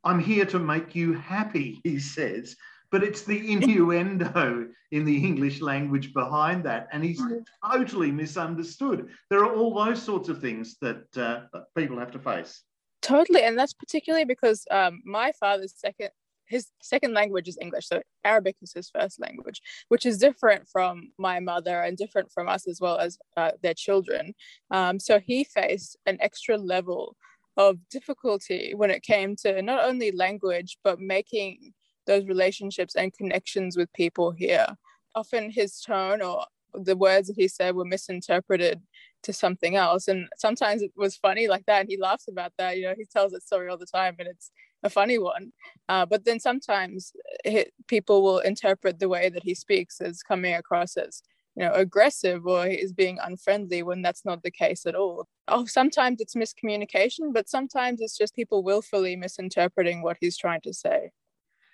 I'm 0.02 0.20
here 0.20 0.46
to 0.46 0.58
make 0.58 0.94
you 0.94 1.14
happy, 1.14 1.80
he 1.84 1.98
says 1.98 2.56
but 2.90 3.02
it's 3.02 3.22
the 3.22 3.52
innuendo 3.52 4.68
in 4.90 5.04
the 5.04 5.24
English 5.24 5.60
language 5.60 6.12
behind 6.12 6.64
that. 6.64 6.88
And 6.92 7.04
he's 7.04 7.22
totally 7.64 8.10
misunderstood. 8.10 9.08
There 9.28 9.44
are 9.44 9.54
all 9.54 9.72
those 9.72 10.02
sorts 10.02 10.28
of 10.28 10.40
things 10.40 10.76
that 10.80 11.04
uh, 11.16 11.60
people 11.76 11.98
have 11.98 12.10
to 12.12 12.18
face. 12.18 12.62
Totally. 13.02 13.42
And 13.42 13.58
that's 13.58 13.72
particularly 13.72 14.24
because 14.24 14.64
um, 14.70 15.02
my 15.04 15.32
father's 15.32 15.74
second. 15.76 16.10
His 16.46 16.66
second 16.82 17.14
language 17.14 17.46
is 17.46 17.56
English, 17.60 17.86
so 17.86 18.02
Arabic 18.24 18.56
is 18.60 18.72
his 18.72 18.90
first 18.90 19.20
language, 19.20 19.62
which 19.86 20.04
is 20.04 20.18
different 20.18 20.68
from 20.68 21.12
my 21.16 21.38
mother 21.38 21.80
and 21.82 21.96
different 21.96 22.32
from 22.32 22.48
us 22.48 22.66
as 22.66 22.80
well 22.80 22.98
as 22.98 23.18
uh, 23.36 23.52
their 23.62 23.72
children. 23.72 24.34
Um, 24.72 24.98
so 24.98 25.20
he 25.20 25.44
faced 25.44 25.96
an 26.06 26.18
extra 26.20 26.56
level 26.56 27.16
of 27.56 27.76
difficulty 27.88 28.72
when 28.74 28.90
it 28.90 29.04
came 29.04 29.36
to 29.36 29.62
not 29.62 29.84
only 29.84 30.10
language, 30.10 30.76
but 30.82 30.98
making 30.98 31.72
those 32.06 32.26
relationships 32.26 32.96
and 32.96 33.12
connections 33.12 33.76
with 33.76 33.92
people 33.92 34.30
here. 34.32 34.66
Often 35.14 35.50
his 35.50 35.80
tone 35.80 36.22
or 36.22 36.44
the 36.74 36.96
words 36.96 37.28
that 37.28 37.36
he 37.36 37.48
said 37.48 37.74
were 37.74 37.84
misinterpreted 37.84 38.80
to 39.22 39.32
something 39.32 39.76
else. 39.76 40.08
And 40.08 40.28
sometimes 40.36 40.82
it 40.82 40.92
was 40.96 41.16
funny 41.16 41.48
like 41.48 41.66
that. 41.66 41.80
And 41.80 41.88
he 41.88 41.96
laughs 41.96 42.28
about 42.28 42.52
that. 42.58 42.76
You 42.78 42.84
know, 42.84 42.94
he 42.96 43.04
tells 43.04 43.32
that 43.32 43.42
story 43.42 43.68
all 43.68 43.76
the 43.76 43.86
time 43.86 44.16
and 44.18 44.28
it's 44.28 44.50
a 44.82 44.90
funny 44.90 45.18
one. 45.18 45.52
Uh, 45.88 46.06
but 46.06 46.24
then 46.24 46.40
sometimes 46.40 47.12
it, 47.44 47.72
people 47.86 48.22
will 48.22 48.38
interpret 48.38 48.98
the 48.98 49.08
way 49.08 49.28
that 49.28 49.42
he 49.42 49.54
speaks 49.54 50.00
as 50.00 50.22
coming 50.22 50.54
across 50.54 50.96
as, 50.96 51.22
you 51.56 51.64
know, 51.64 51.72
aggressive 51.72 52.46
or 52.46 52.66
is 52.66 52.92
being 52.92 53.18
unfriendly 53.22 53.82
when 53.82 54.00
that's 54.00 54.24
not 54.24 54.42
the 54.42 54.50
case 54.50 54.86
at 54.86 54.94
all. 54.94 55.26
Oh, 55.48 55.66
sometimes 55.66 56.20
it's 56.20 56.34
miscommunication, 56.34 57.32
but 57.32 57.48
sometimes 57.48 58.00
it's 58.00 58.16
just 58.16 58.34
people 58.34 58.62
willfully 58.62 59.16
misinterpreting 59.16 60.02
what 60.02 60.16
he's 60.20 60.38
trying 60.38 60.60
to 60.62 60.72
say. 60.72 61.10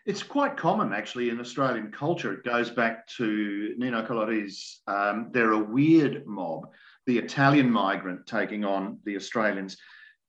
It's 0.07 0.23
quite 0.23 0.57
common 0.57 0.93
actually 0.93 1.31
in 1.31 1.41
Australian 1.41 1.91
culture. 1.91 2.33
It 2.33 2.45
goes 2.45 2.71
back 2.71 3.09
to 3.17 3.75
Nino 3.77 4.07
Culotta's 4.07 4.81
um, 4.87 5.31
They're 5.33 5.51
a 5.51 5.59
Weird 5.59 6.25
Mob, 6.27 6.69
the 7.07 7.19
Italian 7.19 7.69
migrant 7.69 8.25
taking 8.25 8.65
on 8.65 9.01
the 9.05 9.17
Australians. 9.17 9.77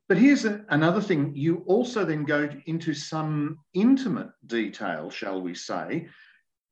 But 0.09 0.17
here's 0.17 0.45
a, 0.45 0.65
another 0.69 0.99
thing 0.99 1.31
you 1.35 1.63
also 1.67 2.05
then 2.05 2.23
go 2.23 2.49
into 2.65 2.95
some 2.95 3.59
intimate 3.75 4.29
detail, 4.47 5.11
shall 5.11 5.41
we 5.41 5.53
say, 5.53 6.07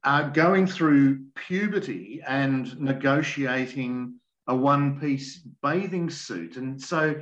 uh, 0.03 0.23
going 0.29 0.65
through 0.65 1.25
puberty 1.35 2.23
and 2.27 2.79
negotiating 2.79 4.15
a 4.47 4.55
one 4.55 4.99
piece 4.99 5.47
bathing 5.61 6.09
suit. 6.09 6.57
And 6.57 6.81
so 6.81 7.21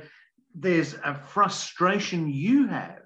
there's 0.54 0.94
a 1.04 1.14
frustration 1.14 2.26
you 2.30 2.68
have 2.68 3.03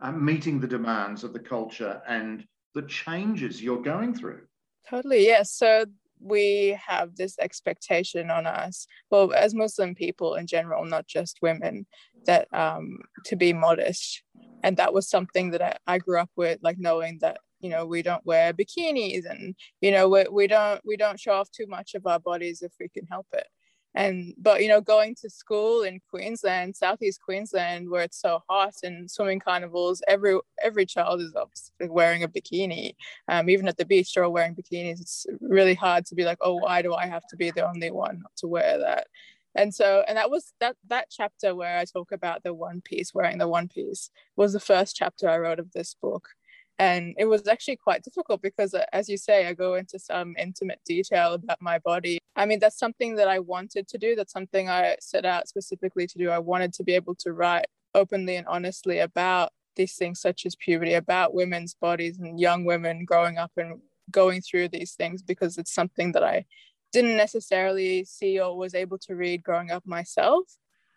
uh, 0.00 0.12
meeting 0.12 0.60
the 0.60 0.66
demands 0.66 1.24
of 1.24 1.32
the 1.32 1.38
culture 1.38 2.02
and 2.06 2.44
the 2.74 2.82
changes 2.82 3.62
you're 3.62 3.82
going 3.82 4.14
through. 4.14 4.42
Totally, 4.88 5.24
yes. 5.24 5.52
So 5.52 5.86
we 6.20 6.78
have 6.86 7.16
this 7.16 7.38
expectation 7.38 8.30
on 8.30 8.46
us, 8.46 8.86
well, 9.10 9.32
as 9.32 9.54
Muslim 9.54 9.94
people 9.94 10.34
in 10.34 10.46
general, 10.46 10.84
not 10.84 11.06
just 11.06 11.38
women, 11.42 11.86
that 12.26 12.48
um, 12.52 12.98
to 13.26 13.36
be 13.36 13.52
modest. 13.52 14.22
And 14.62 14.76
that 14.78 14.94
was 14.94 15.08
something 15.08 15.50
that 15.50 15.62
I, 15.62 15.76
I 15.86 15.98
grew 15.98 16.18
up 16.18 16.30
with, 16.36 16.58
like 16.62 16.78
knowing 16.78 17.18
that 17.20 17.38
you 17.60 17.70
know 17.70 17.86
we 17.86 18.02
don't 18.02 18.24
wear 18.26 18.52
bikinis 18.52 19.22
and 19.28 19.54
you 19.80 19.90
know 19.90 20.06
we, 20.06 20.24
we 20.30 20.46
don't 20.46 20.80
we 20.84 20.98
don't 20.98 21.18
show 21.18 21.32
off 21.32 21.50
too 21.50 21.66
much 21.66 21.94
of 21.94 22.06
our 22.06 22.20
bodies 22.20 22.60
if 22.60 22.72
we 22.78 22.88
can 22.88 23.06
help 23.06 23.26
it 23.32 23.46
and 23.94 24.34
but 24.38 24.62
you 24.62 24.68
know 24.68 24.80
going 24.80 25.14
to 25.14 25.30
school 25.30 25.82
in 25.82 26.00
queensland 26.10 26.74
southeast 26.74 27.20
queensland 27.24 27.88
where 27.88 28.02
it's 28.02 28.20
so 28.20 28.40
hot 28.48 28.74
and 28.82 29.10
swimming 29.10 29.38
carnivals 29.38 30.02
every 30.08 30.38
every 30.62 30.84
child 30.84 31.20
is 31.20 31.34
obviously 31.36 31.88
wearing 31.88 32.22
a 32.22 32.28
bikini. 32.28 32.94
Um, 33.28 33.48
even 33.48 33.68
at 33.68 33.76
the 33.76 33.84
beach 33.84 34.12
they're 34.12 34.24
all 34.24 34.32
wearing 34.32 34.54
bikinis. 34.54 35.00
It's 35.00 35.26
really 35.40 35.74
hard 35.74 36.06
to 36.06 36.14
be 36.14 36.24
like 36.24 36.38
oh 36.40 36.54
why 36.54 36.82
do 36.82 36.94
i 36.94 37.06
have 37.06 37.26
to 37.28 37.36
be 37.36 37.50
the 37.50 37.66
only 37.66 37.90
one 37.90 38.20
not 38.20 38.36
to 38.38 38.46
wear 38.48 38.78
that? 38.78 39.06
And 39.54 39.72
so 39.72 40.04
and 40.08 40.16
that 40.16 40.30
was 40.30 40.52
that 40.60 40.76
that 40.88 41.08
chapter 41.10 41.54
where 41.54 41.78
i 41.78 41.84
talk 41.84 42.10
about 42.10 42.42
the 42.42 42.52
one 42.52 42.80
piece 42.80 43.14
wearing 43.14 43.38
the 43.38 43.48
one 43.48 43.68
piece 43.68 44.10
was 44.36 44.52
the 44.52 44.60
first 44.60 44.96
chapter 44.96 45.28
i 45.28 45.38
wrote 45.38 45.60
of 45.60 45.72
this 45.72 45.94
book 45.94 46.30
and 46.78 47.14
it 47.18 47.26
was 47.26 47.46
actually 47.46 47.76
quite 47.76 48.02
difficult 48.02 48.42
because 48.42 48.74
uh, 48.74 48.84
as 48.92 49.08
you 49.08 49.16
say 49.16 49.46
i 49.46 49.52
go 49.52 49.74
into 49.74 49.98
some 49.98 50.34
intimate 50.38 50.80
detail 50.84 51.34
about 51.34 51.60
my 51.60 51.78
body. 51.78 52.18
I 52.36 52.46
mean 52.46 52.58
that's 52.58 52.78
something 52.78 53.14
that 53.16 53.28
i 53.28 53.38
wanted 53.38 53.86
to 53.88 53.98
do. 53.98 54.14
That's 54.14 54.32
something 54.32 54.68
i 54.68 54.96
set 55.00 55.24
out 55.24 55.48
specifically 55.48 56.06
to 56.06 56.18
do. 56.18 56.30
I 56.30 56.38
wanted 56.38 56.72
to 56.74 56.84
be 56.84 56.94
able 56.94 57.14
to 57.16 57.32
write 57.32 57.66
openly 57.94 58.36
and 58.36 58.46
honestly 58.48 58.98
about 58.98 59.50
these 59.76 59.94
things 59.94 60.20
such 60.20 60.46
as 60.46 60.56
puberty 60.56 60.94
about 60.94 61.34
women's 61.34 61.74
bodies 61.74 62.18
and 62.18 62.38
young 62.40 62.64
women 62.64 63.04
growing 63.04 63.38
up 63.38 63.52
and 63.56 63.80
going 64.10 64.40
through 64.40 64.68
these 64.68 64.92
things 64.92 65.22
because 65.22 65.58
it's 65.58 65.72
something 65.72 66.12
that 66.12 66.22
i 66.22 66.44
didn't 66.92 67.16
necessarily 67.16 68.04
see 68.04 68.38
or 68.38 68.56
was 68.56 68.74
able 68.74 68.98
to 68.98 69.16
read 69.16 69.42
growing 69.42 69.70
up 69.70 69.84
myself 69.86 70.44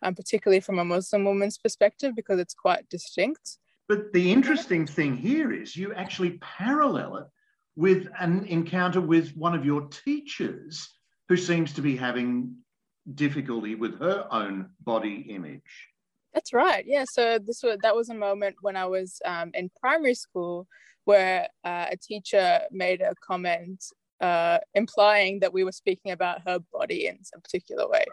and 0.01 0.09
um, 0.09 0.15
particularly 0.15 0.59
from 0.59 0.77
a 0.77 0.85
muslim 0.85 1.23
woman's 1.23 1.57
perspective 1.57 2.15
because 2.15 2.39
it's 2.39 2.53
quite 2.53 2.87
distinct 2.89 3.57
but 3.87 4.11
the 4.13 4.31
interesting 4.31 4.85
thing 4.85 5.15
here 5.15 5.51
is 5.51 5.75
you 5.75 5.93
actually 5.93 6.39
parallel 6.39 7.17
it 7.17 7.25
with 7.75 8.07
an 8.19 8.45
encounter 8.45 8.99
with 8.99 9.35
one 9.35 9.53
of 9.53 9.65
your 9.65 9.87
teachers 9.87 10.89
who 11.29 11.37
seems 11.37 11.73
to 11.73 11.81
be 11.81 11.95
having 11.95 12.55
difficulty 13.13 13.75
with 13.75 13.99
her 13.99 14.27
own 14.31 14.69
body 14.81 15.27
image. 15.29 15.89
That's 16.33 16.53
right. 16.53 16.83
Yeah. 16.85 17.05
So 17.11 17.39
this 17.39 17.61
was 17.63 17.77
that 17.81 17.95
was 17.95 18.09
a 18.09 18.13
moment 18.13 18.57
when 18.61 18.75
I 18.75 18.85
was 18.85 19.21
um, 19.25 19.51
in 19.53 19.71
primary 19.79 20.13
school 20.13 20.67
where 21.05 21.47
uh, 21.63 21.85
a 21.89 21.97
teacher 21.97 22.61
made 22.71 23.01
a 23.01 23.15
comment 23.25 23.83
uh, 24.19 24.57
implying 24.73 25.39
that 25.39 25.53
we 25.53 25.63
were 25.63 25.71
speaking 25.71 26.11
about 26.11 26.41
her 26.45 26.59
body 26.73 27.07
in 27.07 27.23
some 27.23 27.41
particular 27.41 27.87
way, 27.87 28.05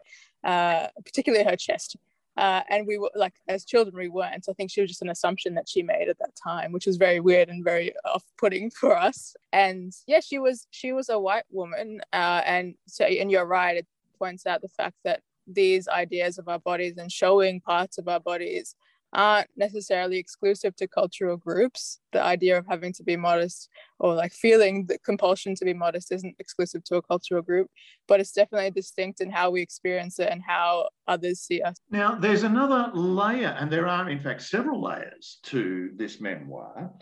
uh, 0.44 0.86
particularly 1.04 1.44
her 1.44 1.56
chest. 1.56 1.96
Uh, 2.36 2.62
and 2.68 2.86
we 2.86 2.98
were 2.98 3.10
like, 3.14 3.34
as 3.48 3.64
children, 3.64 3.96
we 3.96 4.08
weren't. 4.08 4.46
I 4.48 4.52
think 4.54 4.70
she 4.70 4.80
was 4.80 4.90
just 4.90 5.02
an 5.02 5.10
assumption 5.10 5.54
that 5.54 5.68
she 5.68 5.82
made 5.82 6.08
at 6.08 6.18
that 6.18 6.34
time, 6.42 6.72
which 6.72 6.86
was 6.86 6.96
very 6.96 7.20
weird 7.20 7.48
and 7.48 7.62
very 7.62 7.94
off-putting 8.04 8.70
for 8.70 8.96
us. 8.96 9.36
And 9.52 9.92
yeah, 10.06 10.20
she 10.20 10.38
was 10.38 10.66
she 10.70 10.92
was 10.92 11.08
a 11.08 11.18
white 11.18 11.44
woman, 11.50 12.00
uh, 12.12 12.42
and 12.44 12.74
so 12.86 13.04
and 13.04 13.30
you're 13.30 13.46
right. 13.46 13.76
It 13.76 13.86
points 14.18 14.46
out 14.46 14.62
the 14.62 14.68
fact 14.68 14.96
that 15.04 15.20
these 15.46 15.88
ideas 15.88 16.38
of 16.38 16.48
our 16.48 16.58
bodies 16.58 16.96
and 16.96 17.12
showing 17.12 17.60
parts 17.60 17.98
of 17.98 18.08
our 18.08 18.20
bodies 18.20 18.74
aren't 19.14 19.48
necessarily 19.56 20.18
exclusive 20.18 20.74
to 20.76 20.88
cultural 20.88 21.36
groups. 21.36 22.00
The 22.12 22.22
idea 22.22 22.58
of 22.58 22.66
having 22.68 22.92
to 22.94 23.04
be 23.04 23.16
modest 23.16 23.68
or 23.98 24.14
like 24.14 24.32
feeling 24.32 24.86
the 24.86 24.98
compulsion 24.98 25.54
to 25.54 25.64
be 25.64 25.72
modest 25.72 26.12
isn't 26.12 26.36
exclusive 26.38 26.82
to 26.84 26.96
a 26.96 27.02
cultural 27.02 27.42
group, 27.42 27.70
but 28.08 28.20
it's 28.20 28.32
definitely 28.32 28.70
distinct 28.70 29.20
in 29.20 29.30
how 29.30 29.50
we 29.50 29.62
experience 29.62 30.18
it 30.18 30.30
and 30.30 30.42
how 30.42 30.88
others 31.06 31.40
see 31.40 31.62
us. 31.62 31.76
Now, 31.90 32.14
there's 32.14 32.42
another 32.42 32.90
layer, 32.92 33.56
and 33.58 33.70
there 33.70 33.86
are, 33.86 34.10
in 34.10 34.20
fact, 34.20 34.42
several 34.42 34.82
layers 34.82 35.38
to 35.44 35.90
this 35.96 36.20
memoir. 36.20 36.92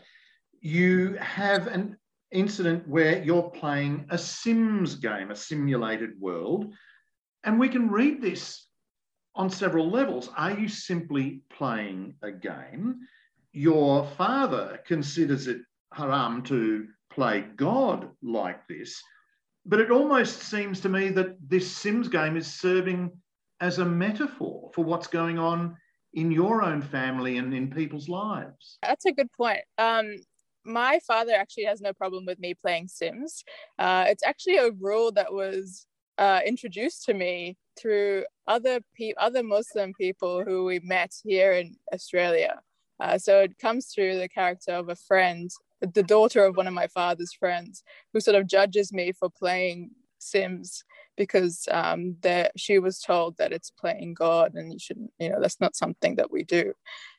You 0.60 1.14
have 1.14 1.66
an 1.66 1.96
incident 2.30 2.86
where 2.86 3.22
you're 3.22 3.50
playing 3.50 4.06
a 4.10 4.18
Sims 4.18 4.96
game, 4.96 5.30
a 5.30 5.36
simulated 5.36 6.10
world, 6.20 6.72
and 7.44 7.58
we 7.58 7.68
can 7.68 7.90
read 7.90 8.20
this 8.22 8.66
on 9.34 9.50
several 9.50 9.90
levels. 9.90 10.28
Are 10.36 10.52
you 10.52 10.68
simply 10.68 11.42
playing 11.50 12.14
a 12.22 12.30
game? 12.30 13.00
Your 13.52 14.06
father 14.16 14.80
considers 14.86 15.46
it 15.46 15.60
haram 15.92 16.42
to 16.44 16.88
play 17.10 17.44
God 17.56 18.10
like 18.22 18.66
this. 18.68 19.02
But 19.64 19.80
it 19.80 19.90
almost 19.90 20.42
seems 20.42 20.80
to 20.80 20.88
me 20.88 21.10
that 21.10 21.36
this 21.48 21.70
Sims 21.70 22.08
game 22.08 22.36
is 22.36 22.52
serving 22.52 23.12
as 23.60 23.78
a 23.78 23.84
metaphor 23.84 24.70
for 24.74 24.84
what's 24.84 25.06
going 25.06 25.38
on 25.38 25.76
in 26.14 26.30
your 26.30 26.62
own 26.62 26.82
family 26.82 27.38
and 27.38 27.54
in 27.54 27.70
people's 27.70 28.08
lives. 28.08 28.78
That's 28.82 29.06
a 29.06 29.12
good 29.12 29.30
point. 29.32 29.60
Um, 29.78 30.16
my 30.64 31.00
father 31.06 31.32
actually 31.32 31.64
has 31.64 31.80
no 31.80 31.92
problem 31.92 32.26
with 32.26 32.38
me 32.38 32.54
playing 32.54 32.88
Sims. 32.88 33.44
Uh, 33.78 34.06
it's 34.08 34.22
actually 34.22 34.56
a 34.56 34.70
rule 34.72 35.12
that 35.12 35.32
was 35.32 35.86
uh, 36.18 36.40
introduced 36.44 37.04
to 37.04 37.14
me 37.14 37.56
through 37.80 38.24
other 38.46 38.80
pe- 38.96 39.14
other 39.18 39.42
Muslim 39.42 39.92
people 39.94 40.44
who 40.44 40.64
we 40.64 40.78
met 40.80 41.12
here 41.24 41.52
in 41.52 41.76
Australia. 41.92 42.60
Uh, 43.00 43.18
so 43.18 43.40
it 43.40 43.58
comes 43.58 43.86
through 43.86 44.18
the 44.18 44.28
character 44.28 44.72
of 44.72 44.88
a 44.88 44.96
friend, 44.96 45.50
the 45.80 46.02
daughter 46.02 46.44
of 46.44 46.56
one 46.56 46.66
of 46.66 46.74
my 46.74 46.86
father's 46.86 47.32
friends, 47.32 47.82
who 48.12 48.20
sort 48.20 48.36
of 48.36 48.46
judges 48.46 48.92
me 48.92 49.12
for 49.12 49.28
playing 49.28 49.90
Sims 50.18 50.84
because 51.16 51.68
um, 51.70 52.16
that 52.22 52.52
she 52.56 52.78
was 52.78 53.00
told 53.00 53.36
that 53.36 53.52
it's 53.52 53.70
playing 53.70 54.14
God 54.14 54.54
and 54.54 54.72
you 54.72 54.78
shouldn't, 54.78 55.10
you 55.18 55.28
know, 55.28 55.40
that's 55.40 55.60
not 55.60 55.76
something 55.76 56.16
that 56.16 56.30
we 56.30 56.42
do. 56.44 56.72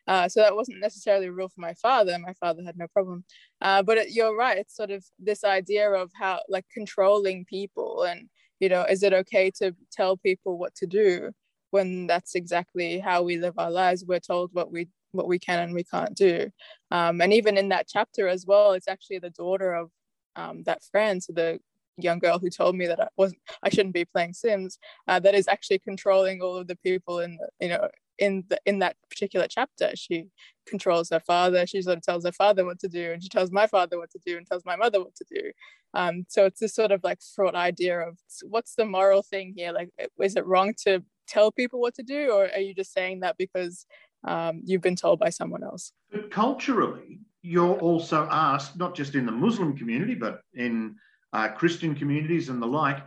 Uh, 0.07 0.27
so 0.27 0.41
that 0.41 0.55
wasn't 0.55 0.79
necessarily 0.79 1.27
a 1.27 1.31
rule 1.31 1.49
for 1.49 1.61
my 1.61 1.73
father. 1.75 2.17
My 2.17 2.33
father 2.33 2.63
had 2.63 2.77
no 2.77 2.87
problem. 2.87 3.23
Uh, 3.61 3.83
but 3.83 3.97
it, 3.97 4.11
you're 4.11 4.35
right. 4.35 4.57
It's 4.57 4.75
sort 4.75 4.91
of 4.91 5.05
this 5.19 5.43
idea 5.43 5.91
of 5.91 6.11
how, 6.13 6.39
like, 6.49 6.65
controlling 6.73 7.45
people 7.45 8.03
and 8.03 8.29
you 8.63 8.69
know 8.69 8.84
is 8.84 9.04
it 9.04 9.13
okay 9.21 9.52
to 9.60 9.76
tell 9.91 10.15
people 10.17 10.58
what 10.58 10.73
to 10.76 10.88
do 10.88 11.32
when 11.71 12.08
that's 12.08 12.34
exactly 12.36 12.99
how 12.99 13.23
we 13.23 13.38
live 13.38 13.56
our 13.58 13.71
lives? 13.71 14.06
We're 14.08 14.28
told 14.34 14.52
what 14.54 14.71
we 14.71 14.88
what 15.12 15.28
we 15.28 15.38
can 15.47 15.60
and 15.60 15.73
we 15.76 15.84
can't 15.84 16.15
do. 16.15 16.49
Um, 16.91 17.21
and 17.21 17.32
even 17.34 17.58
in 17.58 17.69
that 17.69 17.88
chapter 17.95 18.28
as 18.36 18.45
well 18.47 18.71
it's 18.73 18.88
actually 18.88 19.19
the 19.19 19.32
daughter 19.43 19.73
of 19.73 19.89
um, 20.36 20.63
that 20.63 20.82
friend 20.91 21.21
so 21.21 21.34
the 21.34 21.60
young 21.97 22.19
girl 22.19 22.39
who 22.39 22.49
told 22.49 22.76
me 22.76 22.88
that 22.88 22.99
I 22.99 23.08
wasn't 23.17 23.41
I 23.65 23.69
shouldn't 23.69 23.93
be 23.93 24.06
playing 24.06 24.34
Sims 24.34 24.80
uh, 25.10 25.19
that 25.19 25.36
is 25.36 25.47
actually 25.47 25.80
controlling 25.80 26.41
all 26.41 26.56
of 26.58 26.67
the 26.67 26.78
people 26.78 27.19
in 27.19 27.38
the, 27.38 27.47
you 27.60 27.69
know 27.69 27.88
in 28.23 28.43
the 28.49 28.59
in 28.65 28.79
that 28.79 28.95
particular 29.09 29.47
chapter 29.49 29.91
she 29.95 30.27
controls 30.65 31.09
her 31.09 31.19
father 31.19 31.67
she 31.67 31.81
sort 31.81 31.97
of 31.97 32.03
tells 32.03 32.25
her 32.25 32.31
father 32.31 32.63
what 32.65 32.79
to 32.79 32.88
do 32.88 33.12
and 33.12 33.21
she 33.21 33.29
tells 33.29 33.51
my 33.51 33.67
father 33.67 33.97
what 33.97 34.12
to 34.12 34.19
do 34.25 34.38
and 34.38 34.47
tells 34.47 34.65
my 34.65 34.75
mother 34.75 34.99
what 34.99 35.15
to 35.15 35.25
do. 35.29 35.51
Um, 35.95 36.25
so 36.27 36.45
it's 36.45 36.59
this 36.59 36.73
sort 36.73 36.91
of 36.91 37.01
like 37.03 37.19
fraught 37.36 37.55
idea 37.55 37.99
of 37.99 38.17
what's 38.43 38.75
the 38.75 38.86
moral 38.86 39.21
thing 39.21 39.53
here? 39.55 39.71
Like 39.71 39.89
is 40.21 40.36
it 40.36 40.45
wrong 40.45 40.73
to 40.86 41.03
tell 41.27 41.51
people 41.51 41.79
what 41.81 41.95
to 41.95 42.03
do 42.03 42.31
or 42.31 42.43
are 42.53 42.65
you 42.67 42.73
just 42.73 42.93
saying 42.93 43.19
that 43.21 43.36
because 43.38 43.86
um, 44.25 44.62
you've 44.63 44.81
been 44.81 44.95
told 44.95 45.19
by 45.19 45.29
someone 45.29 45.63
else? 45.63 45.91
But 46.12 46.31
culturally 46.31 47.19
you're 47.41 47.77
also 47.79 48.27
asked 48.31 48.77
not 48.77 48.95
just 48.95 49.15
in 49.15 49.25
the 49.25 49.31
muslim 49.31 49.75
community 49.75 50.15
but 50.15 50.39
in 50.53 50.95
uh, 51.33 51.49
christian 51.49 51.93
communities 51.93 52.47
and 52.47 52.62
the 52.62 52.65
like 52.65 52.99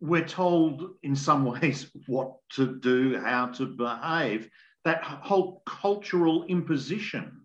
we're 0.00 0.26
told 0.26 0.94
in 1.02 1.14
some 1.14 1.44
ways 1.60 1.90
what 2.06 2.34
to 2.54 2.78
do, 2.80 3.18
how 3.18 3.46
to 3.46 3.66
behave. 3.66 4.48
That 4.84 5.02
whole 5.02 5.62
cultural 5.66 6.44
imposition 6.44 7.40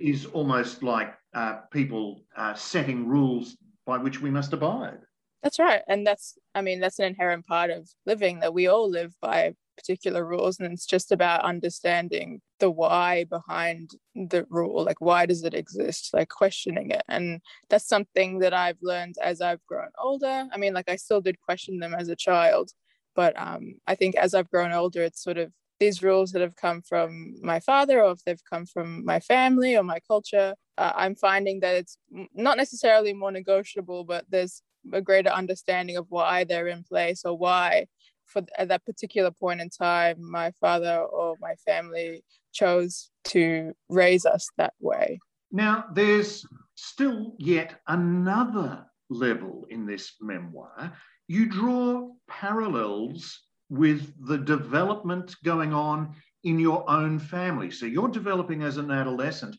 is 0.00 0.26
almost 0.26 0.82
like 0.82 1.14
uh, 1.34 1.60
people 1.70 2.22
uh, 2.36 2.54
setting 2.54 3.06
rules 3.06 3.56
by 3.86 3.98
which 3.98 4.20
we 4.20 4.30
must 4.30 4.52
abide. 4.52 4.98
That's 5.42 5.58
right. 5.58 5.82
And 5.86 6.06
that's, 6.06 6.36
I 6.54 6.62
mean, 6.62 6.80
that's 6.80 6.98
an 6.98 7.06
inherent 7.06 7.46
part 7.46 7.70
of 7.70 7.88
living 8.06 8.40
that 8.40 8.54
we 8.54 8.66
all 8.66 8.88
live 8.90 9.14
by 9.20 9.54
particular 9.78 10.24
rules 10.24 10.58
and 10.58 10.72
it's 10.72 10.86
just 10.86 11.12
about 11.12 11.44
understanding 11.44 12.40
the 12.60 12.70
why 12.70 13.24
behind 13.24 13.92
the 14.14 14.44
rule 14.50 14.84
like 14.84 15.00
why 15.00 15.24
does 15.26 15.44
it 15.44 15.54
exist? 15.54 16.10
Like 16.12 16.28
questioning 16.28 16.90
it. 16.90 17.02
And 17.08 17.40
that's 17.70 17.88
something 17.88 18.40
that 18.40 18.54
i've 18.54 18.82
learned 18.82 19.16
as 19.30 19.40
i've 19.40 19.64
grown 19.66 19.92
older. 20.08 20.36
I 20.52 20.56
mean 20.58 20.74
like 20.74 20.88
i 20.90 20.96
still 20.96 21.20
did 21.20 21.40
question 21.40 21.78
them 21.78 21.94
as 21.94 22.08
a 22.08 22.16
child 22.28 22.70
but 23.18 23.34
um, 23.36 23.74
i 23.86 23.94
think 23.94 24.14
as 24.14 24.32
i've 24.32 24.50
grown 24.54 24.72
older 24.72 25.02
it's 25.02 25.22
sort 25.22 25.38
of 25.38 25.50
these 25.80 26.02
rules 26.02 26.30
that 26.32 26.42
have 26.42 26.56
come 26.56 26.80
from 26.82 27.34
my 27.42 27.60
father 27.60 28.02
or 28.02 28.12
if 28.12 28.24
they've 28.24 28.50
come 28.52 28.64
from 28.64 29.04
my 29.04 29.20
family 29.20 29.76
or 29.76 29.82
my 29.82 30.00
culture 30.12 30.54
uh, 30.78 30.92
i'm 30.94 31.16
finding 31.16 31.60
that 31.60 31.74
it's 31.74 31.98
not 32.34 32.56
necessarily 32.56 33.12
more 33.12 33.32
negotiable 33.32 34.04
but 34.04 34.24
there's 34.28 34.62
a 34.92 35.02
greater 35.02 35.30
understanding 35.30 35.96
of 35.96 36.06
why 36.08 36.44
they're 36.44 36.68
in 36.68 36.84
place 36.84 37.22
or 37.24 37.36
why 37.36 37.86
for 38.28 38.42
at 38.56 38.68
that 38.68 38.84
particular 38.84 39.30
point 39.30 39.60
in 39.60 39.70
time, 39.70 40.16
my 40.18 40.52
father 40.60 40.98
or 40.98 41.36
my 41.40 41.54
family 41.66 42.22
chose 42.52 43.10
to 43.24 43.72
raise 43.88 44.24
us 44.24 44.48
that 44.56 44.74
way. 44.80 45.18
Now, 45.50 45.86
there's 45.94 46.46
still 46.74 47.34
yet 47.38 47.80
another 47.88 48.86
level 49.10 49.66
in 49.70 49.86
this 49.86 50.14
memoir. 50.20 50.92
You 51.26 51.46
draw 51.46 52.10
parallels 52.28 53.40
with 53.70 54.12
the 54.26 54.38
development 54.38 55.34
going 55.44 55.72
on 55.72 56.14
in 56.44 56.58
your 56.58 56.88
own 56.88 57.18
family. 57.18 57.70
So 57.70 57.86
you're 57.86 58.08
developing 58.08 58.62
as 58.62 58.76
an 58.76 58.90
adolescent, 58.90 59.56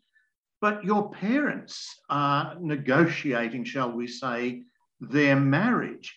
but 0.61 0.83
your 0.83 1.09
parents 1.11 1.99
are 2.09 2.55
negotiating, 2.59 3.65
shall 3.65 3.91
we 3.91 4.07
say, 4.07 4.63
their 4.99 5.35
marriage. 5.35 6.15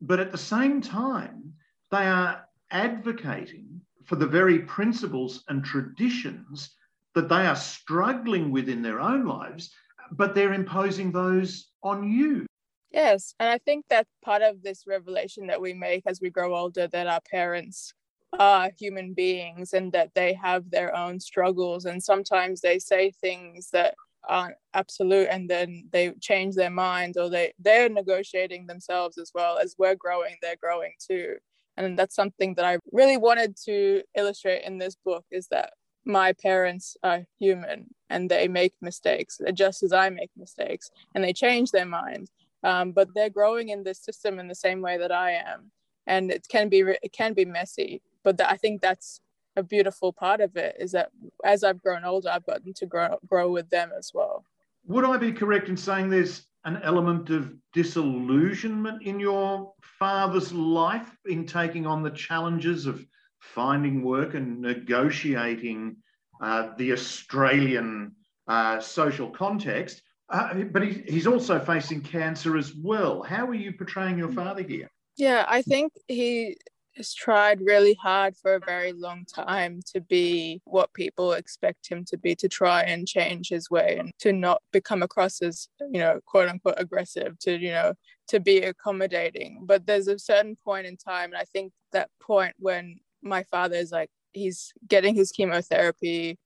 But 0.00 0.20
at 0.20 0.32
the 0.32 0.38
same 0.38 0.80
time, 0.80 1.54
they 1.92 2.06
are 2.06 2.48
advocating 2.70 3.80
for 4.04 4.16
the 4.16 4.26
very 4.26 4.60
principles 4.60 5.44
and 5.48 5.62
traditions 5.62 6.70
that 7.14 7.28
they 7.28 7.46
are 7.46 7.54
struggling 7.54 8.50
with 8.50 8.68
in 8.68 8.82
their 8.82 8.98
own 8.98 9.26
lives, 9.26 9.70
but 10.10 10.34
they're 10.34 10.54
imposing 10.54 11.12
those 11.12 11.68
on 11.82 12.10
you. 12.10 12.46
Yes. 12.90 13.34
And 13.38 13.48
I 13.48 13.58
think 13.58 13.84
that 13.90 14.06
part 14.24 14.42
of 14.42 14.62
this 14.62 14.84
revelation 14.86 15.46
that 15.46 15.60
we 15.60 15.74
make 15.74 16.04
as 16.06 16.20
we 16.20 16.30
grow 16.30 16.56
older 16.56 16.88
that 16.88 17.06
our 17.06 17.20
parents 17.30 17.92
are 18.38 18.70
human 18.78 19.12
beings 19.12 19.74
and 19.74 19.92
that 19.92 20.14
they 20.14 20.32
have 20.32 20.70
their 20.70 20.96
own 20.96 21.20
struggles. 21.20 21.84
And 21.84 22.02
sometimes 22.02 22.62
they 22.62 22.78
say 22.78 23.10
things 23.10 23.68
that 23.70 23.94
aren't 24.28 24.56
absolute 24.72 25.28
and 25.30 25.48
then 25.48 25.88
they 25.92 26.12
change 26.20 26.54
their 26.54 26.70
mind 26.70 27.16
or 27.18 27.28
they, 27.28 27.52
they're 27.58 27.90
negotiating 27.90 28.66
themselves 28.66 29.18
as 29.18 29.32
well 29.34 29.58
as 29.58 29.74
we're 29.78 29.96
growing, 29.96 30.36
they're 30.40 30.56
growing 30.56 30.92
too 30.98 31.36
and 31.76 31.98
that's 31.98 32.14
something 32.14 32.54
that 32.54 32.64
i 32.64 32.78
really 32.92 33.16
wanted 33.16 33.56
to 33.56 34.02
illustrate 34.16 34.64
in 34.64 34.78
this 34.78 34.96
book 35.04 35.24
is 35.30 35.48
that 35.48 35.72
my 36.04 36.32
parents 36.32 36.96
are 37.04 37.24
human 37.38 37.86
and 38.10 38.28
they 38.28 38.48
make 38.48 38.74
mistakes 38.80 39.40
just 39.54 39.82
as 39.82 39.92
i 39.92 40.10
make 40.10 40.30
mistakes 40.36 40.90
and 41.14 41.22
they 41.22 41.32
change 41.32 41.70
their 41.70 41.86
mind 41.86 42.28
um, 42.64 42.92
but 42.92 43.08
they're 43.14 43.30
growing 43.30 43.70
in 43.70 43.82
this 43.82 43.98
system 43.98 44.38
in 44.38 44.48
the 44.48 44.54
same 44.54 44.80
way 44.80 44.98
that 44.98 45.12
i 45.12 45.32
am. 45.32 45.70
And 46.06 46.30
it 46.30 46.46
can 46.48 46.68
be 46.68 46.80
it 46.80 47.12
can 47.12 47.32
be 47.32 47.44
messy 47.44 48.02
but 48.24 48.40
i 48.40 48.56
think 48.56 48.80
that's 48.80 49.20
a 49.56 49.62
beautiful 49.62 50.12
part 50.12 50.40
of 50.40 50.56
it 50.56 50.76
is 50.80 50.92
that 50.92 51.10
as 51.44 51.62
i've 51.62 51.82
grown 51.82 52.04
older 52.04 52.30
i've 52.30 52.46
gotten 52.46 52.72
to 52.72 52.86
grow 52.86 53.18
grow 53.28 53.50
with 53.50 53.70
them 53.70 53.90
as 53.96 54.10
well. 54.12 54.44
Would 54.86 55.04
i 55.04 55.16
be 55.16 55.32
correct 55.32 55.68
in 55.68 55.76
saying 55.76 56.10
there's 56.10 56.46
an 56.64 56.80
element 56.82 57.30
of 57.30 57.52
disillusionment 57.72 59.02
in 59.02 59.18
your 59.18 59.72
father's 59.98 60.52
life 60.52 61.16
in 61.26 61.46
taking 61.46 61.86
on 61.86 62.02
the 62.02 62.10
challenges 62.10 62.86
of 62.86 63.04
finding 63.40 64.02
work 64.02 64.34
and 64.34 64.60
negotiating 64.60 65.96
uh, 66.40 66.70
the 66.76 66.92
Australian 66.92 68.14
uh, 68.48 68.80
social 68.80 69.30
context? 69.30 70.02
Uh, 70.28 70.54
but 70.72 70.82
he, 70.82 71.02
he's 71.06 71.26
also 71.26 71.58
facing 71.58 72.00
cancer 72.00 72.56
as 72.56 72.74
well. 72.74 73.22
How 73.22 73.46
are 73.46 73.54
you 73.54 73.72
portraying 73.72 74.16
your 74.16 74.32
father 74.32 74.62
here? 74.62 74.90
Yeah, 75.16 75.44
I 75.46 75.62
think 75.62 75.92
he 76.08 76.56
has 76.96 77.14
tried 77.14 77.60
really 77.60 77.94
hard 77.94 78.36
for 78.36 78.54
a 78.54 78.60
very 78.60 78.92
long 78.92 79.24
time 79.24 79.80
to 79.92 80.00
be 80.00 80.60
what 80.64 80.92
people 80.92 81.32
expect 81.32 81.88
him 81.88 82.04
to 82.04 82.18
be, 82.18 82.34
to 82.34 82.48
try 82.48 82.82
and 82.82 83.08
change 83.08 83.48
his 83.48 83.70
way 83.70 83.96
and 83.98 84.12
to 84.18 84.32
not 84.32 84.62
become 84.72 85.02
across 85.02 85.40
as, 85.40 85.68
you 85.80 86.00
know, 86.00 86.20
quote 86.26 86.48
unquote 86.48 86.74
aggressive, 86.76 87.38
to, 87.40 87.58
you 87.58 87.70
know, 87.70 87.94
to 88.28 88.40
be 88.40 88.58
accommodating. 88.58 89.62
But 89.64 89.86
there's 89.86 90.08
a 90.08 90.18
certain 90.18 90.56
point 90.56 90.86
in 90.86 90.96
time, 90.96 91.32
and 91.32 91.38
I 91.38 91.44
think 91.44 91.72
that 91.92 92.10
point 92.20 92.54
when 92.58 93.00
my 93.22 93.42
father 93.44 93.76
is 93.76 93.90
like, 93.90 94.10
he's 94.32 94.72
getting 94.88 95.14
his 95.14 95.30
chemotherapy, 95.30 96.38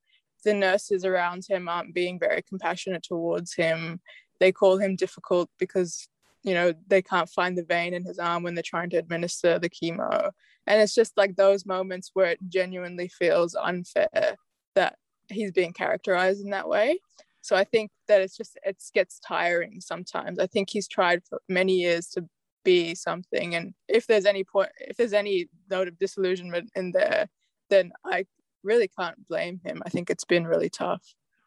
the 0.45 0.55
nurses 0.55 1.05
around 1.05 1.45
him 1.49 1.69
aren't 1.69 1.95
being 1.95 2.19
very 2.19 2.43
compassionate 2.43 3.03
towards 3.03 3.55
him. 3.55 4.01
They 4.39 4.53
call 4.53 4.79
him 4.79 4.97
difficult 4.97 5.51
because 5.59 6.09
you 6.43 6.55
know 6.55 6.73
they 6.87 7.03
can't 7.03 7.29
find 7.29 7.57
the 7.57 7.65
vein 7.65 7.95
in 7.95 8.05
his 8.05 8.19
arm 8.19 8.43
when 8.43 8.55
they're 8.55 8.63
trying 8.65 8.91
to 8.91 8.97
administer 8.97 9.59
the 9.59 9.71
chemo. 9.71 10.31
And 10.67 10.81
it's 10.81 10.95
just 10.95 11.17
like 11.17 11.37
those 11.37 11.65
moments 11.67 12.11
where 12.15 12.27
it 12.27 12.41
genuinely 12.49 13.09
feels 13.09 13.55
unfair 13.55 14.37
that 14.75 14.97
he's 15.29 15.53
being 15.53 15.73
characterized 15.73 16.41
in 16.45 16.51
that 16.51 16.69
way. 16.69 16.99
So 17.41 17.55
i 17.57 17.65
think 17.65 17.91
that 18.09 18.21
it's 18.21 18.37
just 18.37 18.59
it 18.65 18.83
gets 18.95 19.21
tiring 19.21 19.81
sometimes. 19.81 20.39
I 20.39 20.47
think 20.47 20.71
he's 20.71 20.89
tried 20.89 21.23
for 21.29 21.41
many 21.49 21.75
years 21.75 22.09
to 22.11 22.25
be 22.65 22.95
something. 22.95 23.55
And 23.55 23.75
if 23.89 24.07
there's 24.07 24.27
any 24.27 24.45
point 24.45 24.71
if 24.81 24.97
there's 24.97 25.13
any 25.13 25.49
note 25.71 25.89
of 25.89 25.99
disillusionment 25.99 26.71
in 26.75 26.93
there 26.93 27.29
then 27.69 27.91
i 28.05 28.25
really 28.63 28.89
can't 28.89 29.29
blame 29.29 29.61
him. 29.65 29.83
I 29.87 29.91
think 29.91 30.11
it's 30.11 30.25
been 30.25 30.47
really 30.47 30.69
tough. 30.69 31.03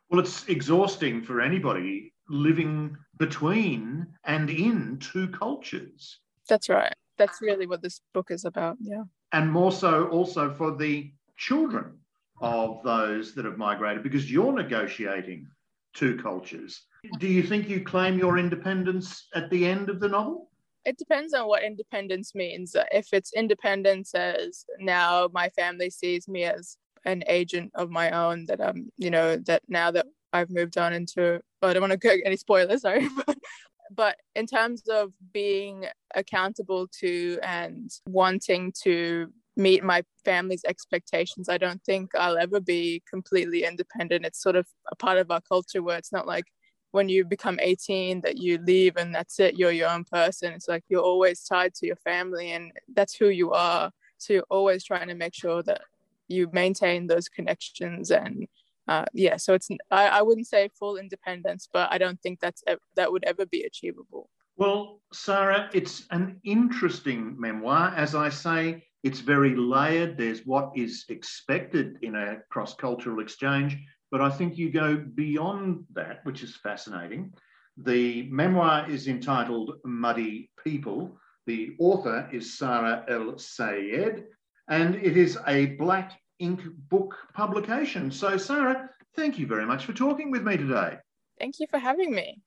Well 0.10 0.21
it's 0.21 0.47
exhausting 0.47 1.21
for 1.21 1.41
anybody 1.41 2.13
living 2.30 2.96
between 3.18 4.08
and 4.26 4.50
in 4.50 4.98
two 5.00 5.28
cultures. 5.30 6.20
That's 6.48 6.70
right. 6.70 6.94
That's 7.18 7.42
really 7.42 7.68
what 7.68 7.82
this 7.82 8.02
book 8.13 8.32
is 8.32 8.46
about. 8.46 8.78
Yeah. 8.80 9.04
And 9.34 9.52
more 9.52 9.72
so 9.72 10.08
also 10.08 10.54
for 10.54 10.76
the 10.76 11.12
children 11.38 11.98
of 12.42 12.82
those 12.84 13.34
that 13.36 13.46
have 13.46 13.58
migrated 13.58 14.04
because 14.04 14.32
you're 14.32 14.54
negotiating 14.54 15.48
two 15.94 16.18
cultures. 16.18 16.82
Do 17.20 17.28
you 17.28 17.44
think 17.44 17.68
you 17.68 17.82
claim 17.82 18.18
your 18.18 18.38
independence 18.38 19.28
at 19.36 19.50
the 19.50 19.65
end 19.65 19.89
of 19.89 20.00
the 20.00 20.08
novel? 20.08 20.50
It 20.86 20.98
depends 20.98 21.34
on 21.34 21.48
what 21.48 21.63
independence 21.63 22.34
means. 22.34 22.76
If 22.92 23.08
it's 23.12 23.34
independence 23.34 24.13
as 24.15 24.65
now 24.80 25.30
my 25.34 25.50
family 25.50 25.89
sees 25.89 26.28
me 26.28 26.46
as 26.46 26.78
an 27.06 27.24
agent 27.28 27.72
of 27.76 27.89
my 27.89 28.12
own, 28.12 28.46
that 28.48 28.62
I'm, 28.62 28.89
you 28.98 29.12
know, 29.12 29.38
that 29.38 29.63
now 29.68 29.92
that 29.92 30.06
I've 30.32 30.50
moved 30.50 30.78
on 30.78 30.94
into. 30.94 31.42
I 31.62 31.74
don't 31.74 31.82
want 31.82 31.91
to 31.91 31.98
go 31.98 32.15
any 32.26 32.38
spoilers, 32.38 32.82
sorry, 32.82 33.08
but 33.95 34.17
in 34.36 34.45
terms 34.45 34.84
of 34.89 35.12
being 35.34 35.86
accountable 36.15 36.88
to 37.00 37.39
and 37.43 37.91
wanting 38.08 38.74
to 38.84 39.32
meet 39.58 39.84
my 39.84 40.04
family's 40.24 40.63
expectations, 40.65 41.50
I 41.50 41.58
don't 41.58 41.84
think 41.84 42.12
I'll 42.15 42.38
ever 42.38 42.60
be 42.60 43.04
completely 43.10 43.65
independent. 43.65 44.26
It's 44.26 44.41
sort 44.41 44.56
of 44.56 44.67
a 44.91 44.95
part 44.95 45.17
of 45.17 45.32
our 45.32 45.41
culture 45.41 45.84
where 45.84 45.98
it's 45.98 46.13
not 46.13 46.28
like 46.28 46.45
when 46.91 47.10
you 47.10 47.26
become 47.26 47.60
18 47.62 48.22
that 48.22 48.38
you 48.38 48.58
leave 48.58 48.98
and 48.98 49.13
that's 49.13 49.39
it, 49.39 49.58
you're 49.58 49.72
your 49.72 49.89
own 49.89 50.06
person. 50.06 50.54
It's 50.54 50.67
like 50.67 50.84
you're 50.89 51.02
always 51.02 51.43
tied 51.43 51.76
to 51.76 51.86
your 51.88 51.98
family 51.98 52.52
and 52.52 52.72
that's 52.93 53.15
who 53.15 53.30
you 53.30 53.52
are. 53.52 53.91
So 54.17 54.34
you're 54.34 54.43
always 54.50 54.84
trying 54.84 55.08
to 55.10 55.15
make 55.15 55.36
sure 55.36 55.62
that 55.63 55.82
you 56.28 56.50
maintain 56.52 57.08
those 57.08 57.30
connections 57.30 58.12
and 58.12 58.48
uh, 58.89 59.06
yeah, 59.13 59.38
so 59.38 59.54
it's 59.54 59.69
I, 59.91 60.08
I 60.08 60.21
wouldn't 60.23 60.47
say 60.47 60.67
full 60.80 60.97
independence, 60.97 61.69
but 61.71 61.91
I 61.91 61.99
don't 61.99 62.19
think 62.21 62.39
that's 62.39 62.63
that 62.95 63.12
would 63.12 63.23
ever 63.23 63.45
be 63.45 63.62
achievable. 63.62 64.32
Well, 64.58 65.02
Sara, 65.13 65.69
it's 65.73 66.08
an 66.10 66.41
interesting 66.43 67.39
memoir. 67.39 67.93
As 67.95 68.15
I 68.15 68.30
say, 68.30 68.84
it's 69.04 69.19
very 69.19 69.56
layered. 69.56 70.17
There's 70.17 70.43
what 70.43 70.71
is 70.75 71.06
expected 71.10 71.99
in 72.02 72.15
a 72.15 72.38
cross 72.49 72.73
cultural 72.73 73.19
exchange, 73.19 73.78
but 74.10 74.21
I 74.21 74.32
think 74.32 74.58
you 74.58 74.71
go 74.71 74.97
beyond 74.97 75.86
that, 75.93 76.21
which 76.23 76.41
is 76.41 76.58
fascinating. 76.58 77.32
The 77.78 78.28
memoir 78.32 78.89
is 78.89 79.08
entitled 79.08 79.75
Muddy 79.86 80.49
People. 80.63 81.15
The 81.45 81.75
author 81.78 82.28
is 82.34 82.58
Sara 82.58 83.06
El 83.08 83.38
Sayed, 83.38 84.23
and 84.67 84.95
it 84.95 85.15
is 85.15 85.38
a 85.45 85.67
Black 85.78 86.19
Inc. 86.41 86.62
book 86.89 87.15
publication. 87.34 88.12
So, 88.12 88.38
Sara, 88.38 88.89
thank 89.15 89.38
you 89.38 89.47
very 89.47 89.65
much 89.65 89.86
for 89.86 89.93
talking 89.93 90.32
with 90.32 90.43
me 90.43 90.58
today. 90.58 90.97
Thank 91.38 91.60
you 91.60 91.67
for 91.69 91.80
having 91.80 92.13
me. 92.13 92.41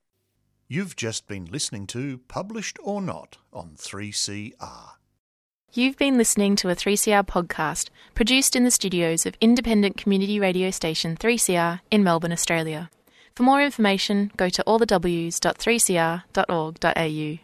You've 0.67 0.95
just 0.95 1.27
been 1.27 1.45
listening 1.45 1.87
to 1.87 2.19
Published 2.27 2.77
or 2.81 3.01
Not 3.01 3.37
on 3.51 3.75
3CR. 3.77 4.93
You've 5.73 5.97
been 5.97 6.17
listening 6.17 6.55
to 6.57 6.69
a 6.69 6.75
3CR 6.75 7.25
podcast 7.25 7.89
produced 8.13 8.55
in 8.55 8.63
the 8.63 8.71
studios 8.71 9.25
of 9.25 9.35
independent 9.41 9.97
community 9.97 10.39
radio 10.39 10.69
station 10.69 11.17
3CR 11.17 11.79
in 11.89 12.03
Melbourne, 12.03 12.31
Australia. 12.31 12.91
For 13.35 13.41
more 13.41 13.63
information, 13.63 14.31
go 14.37 14.49
to 14.49 14.63
allthews.3cr.org.au. 14.65 17.39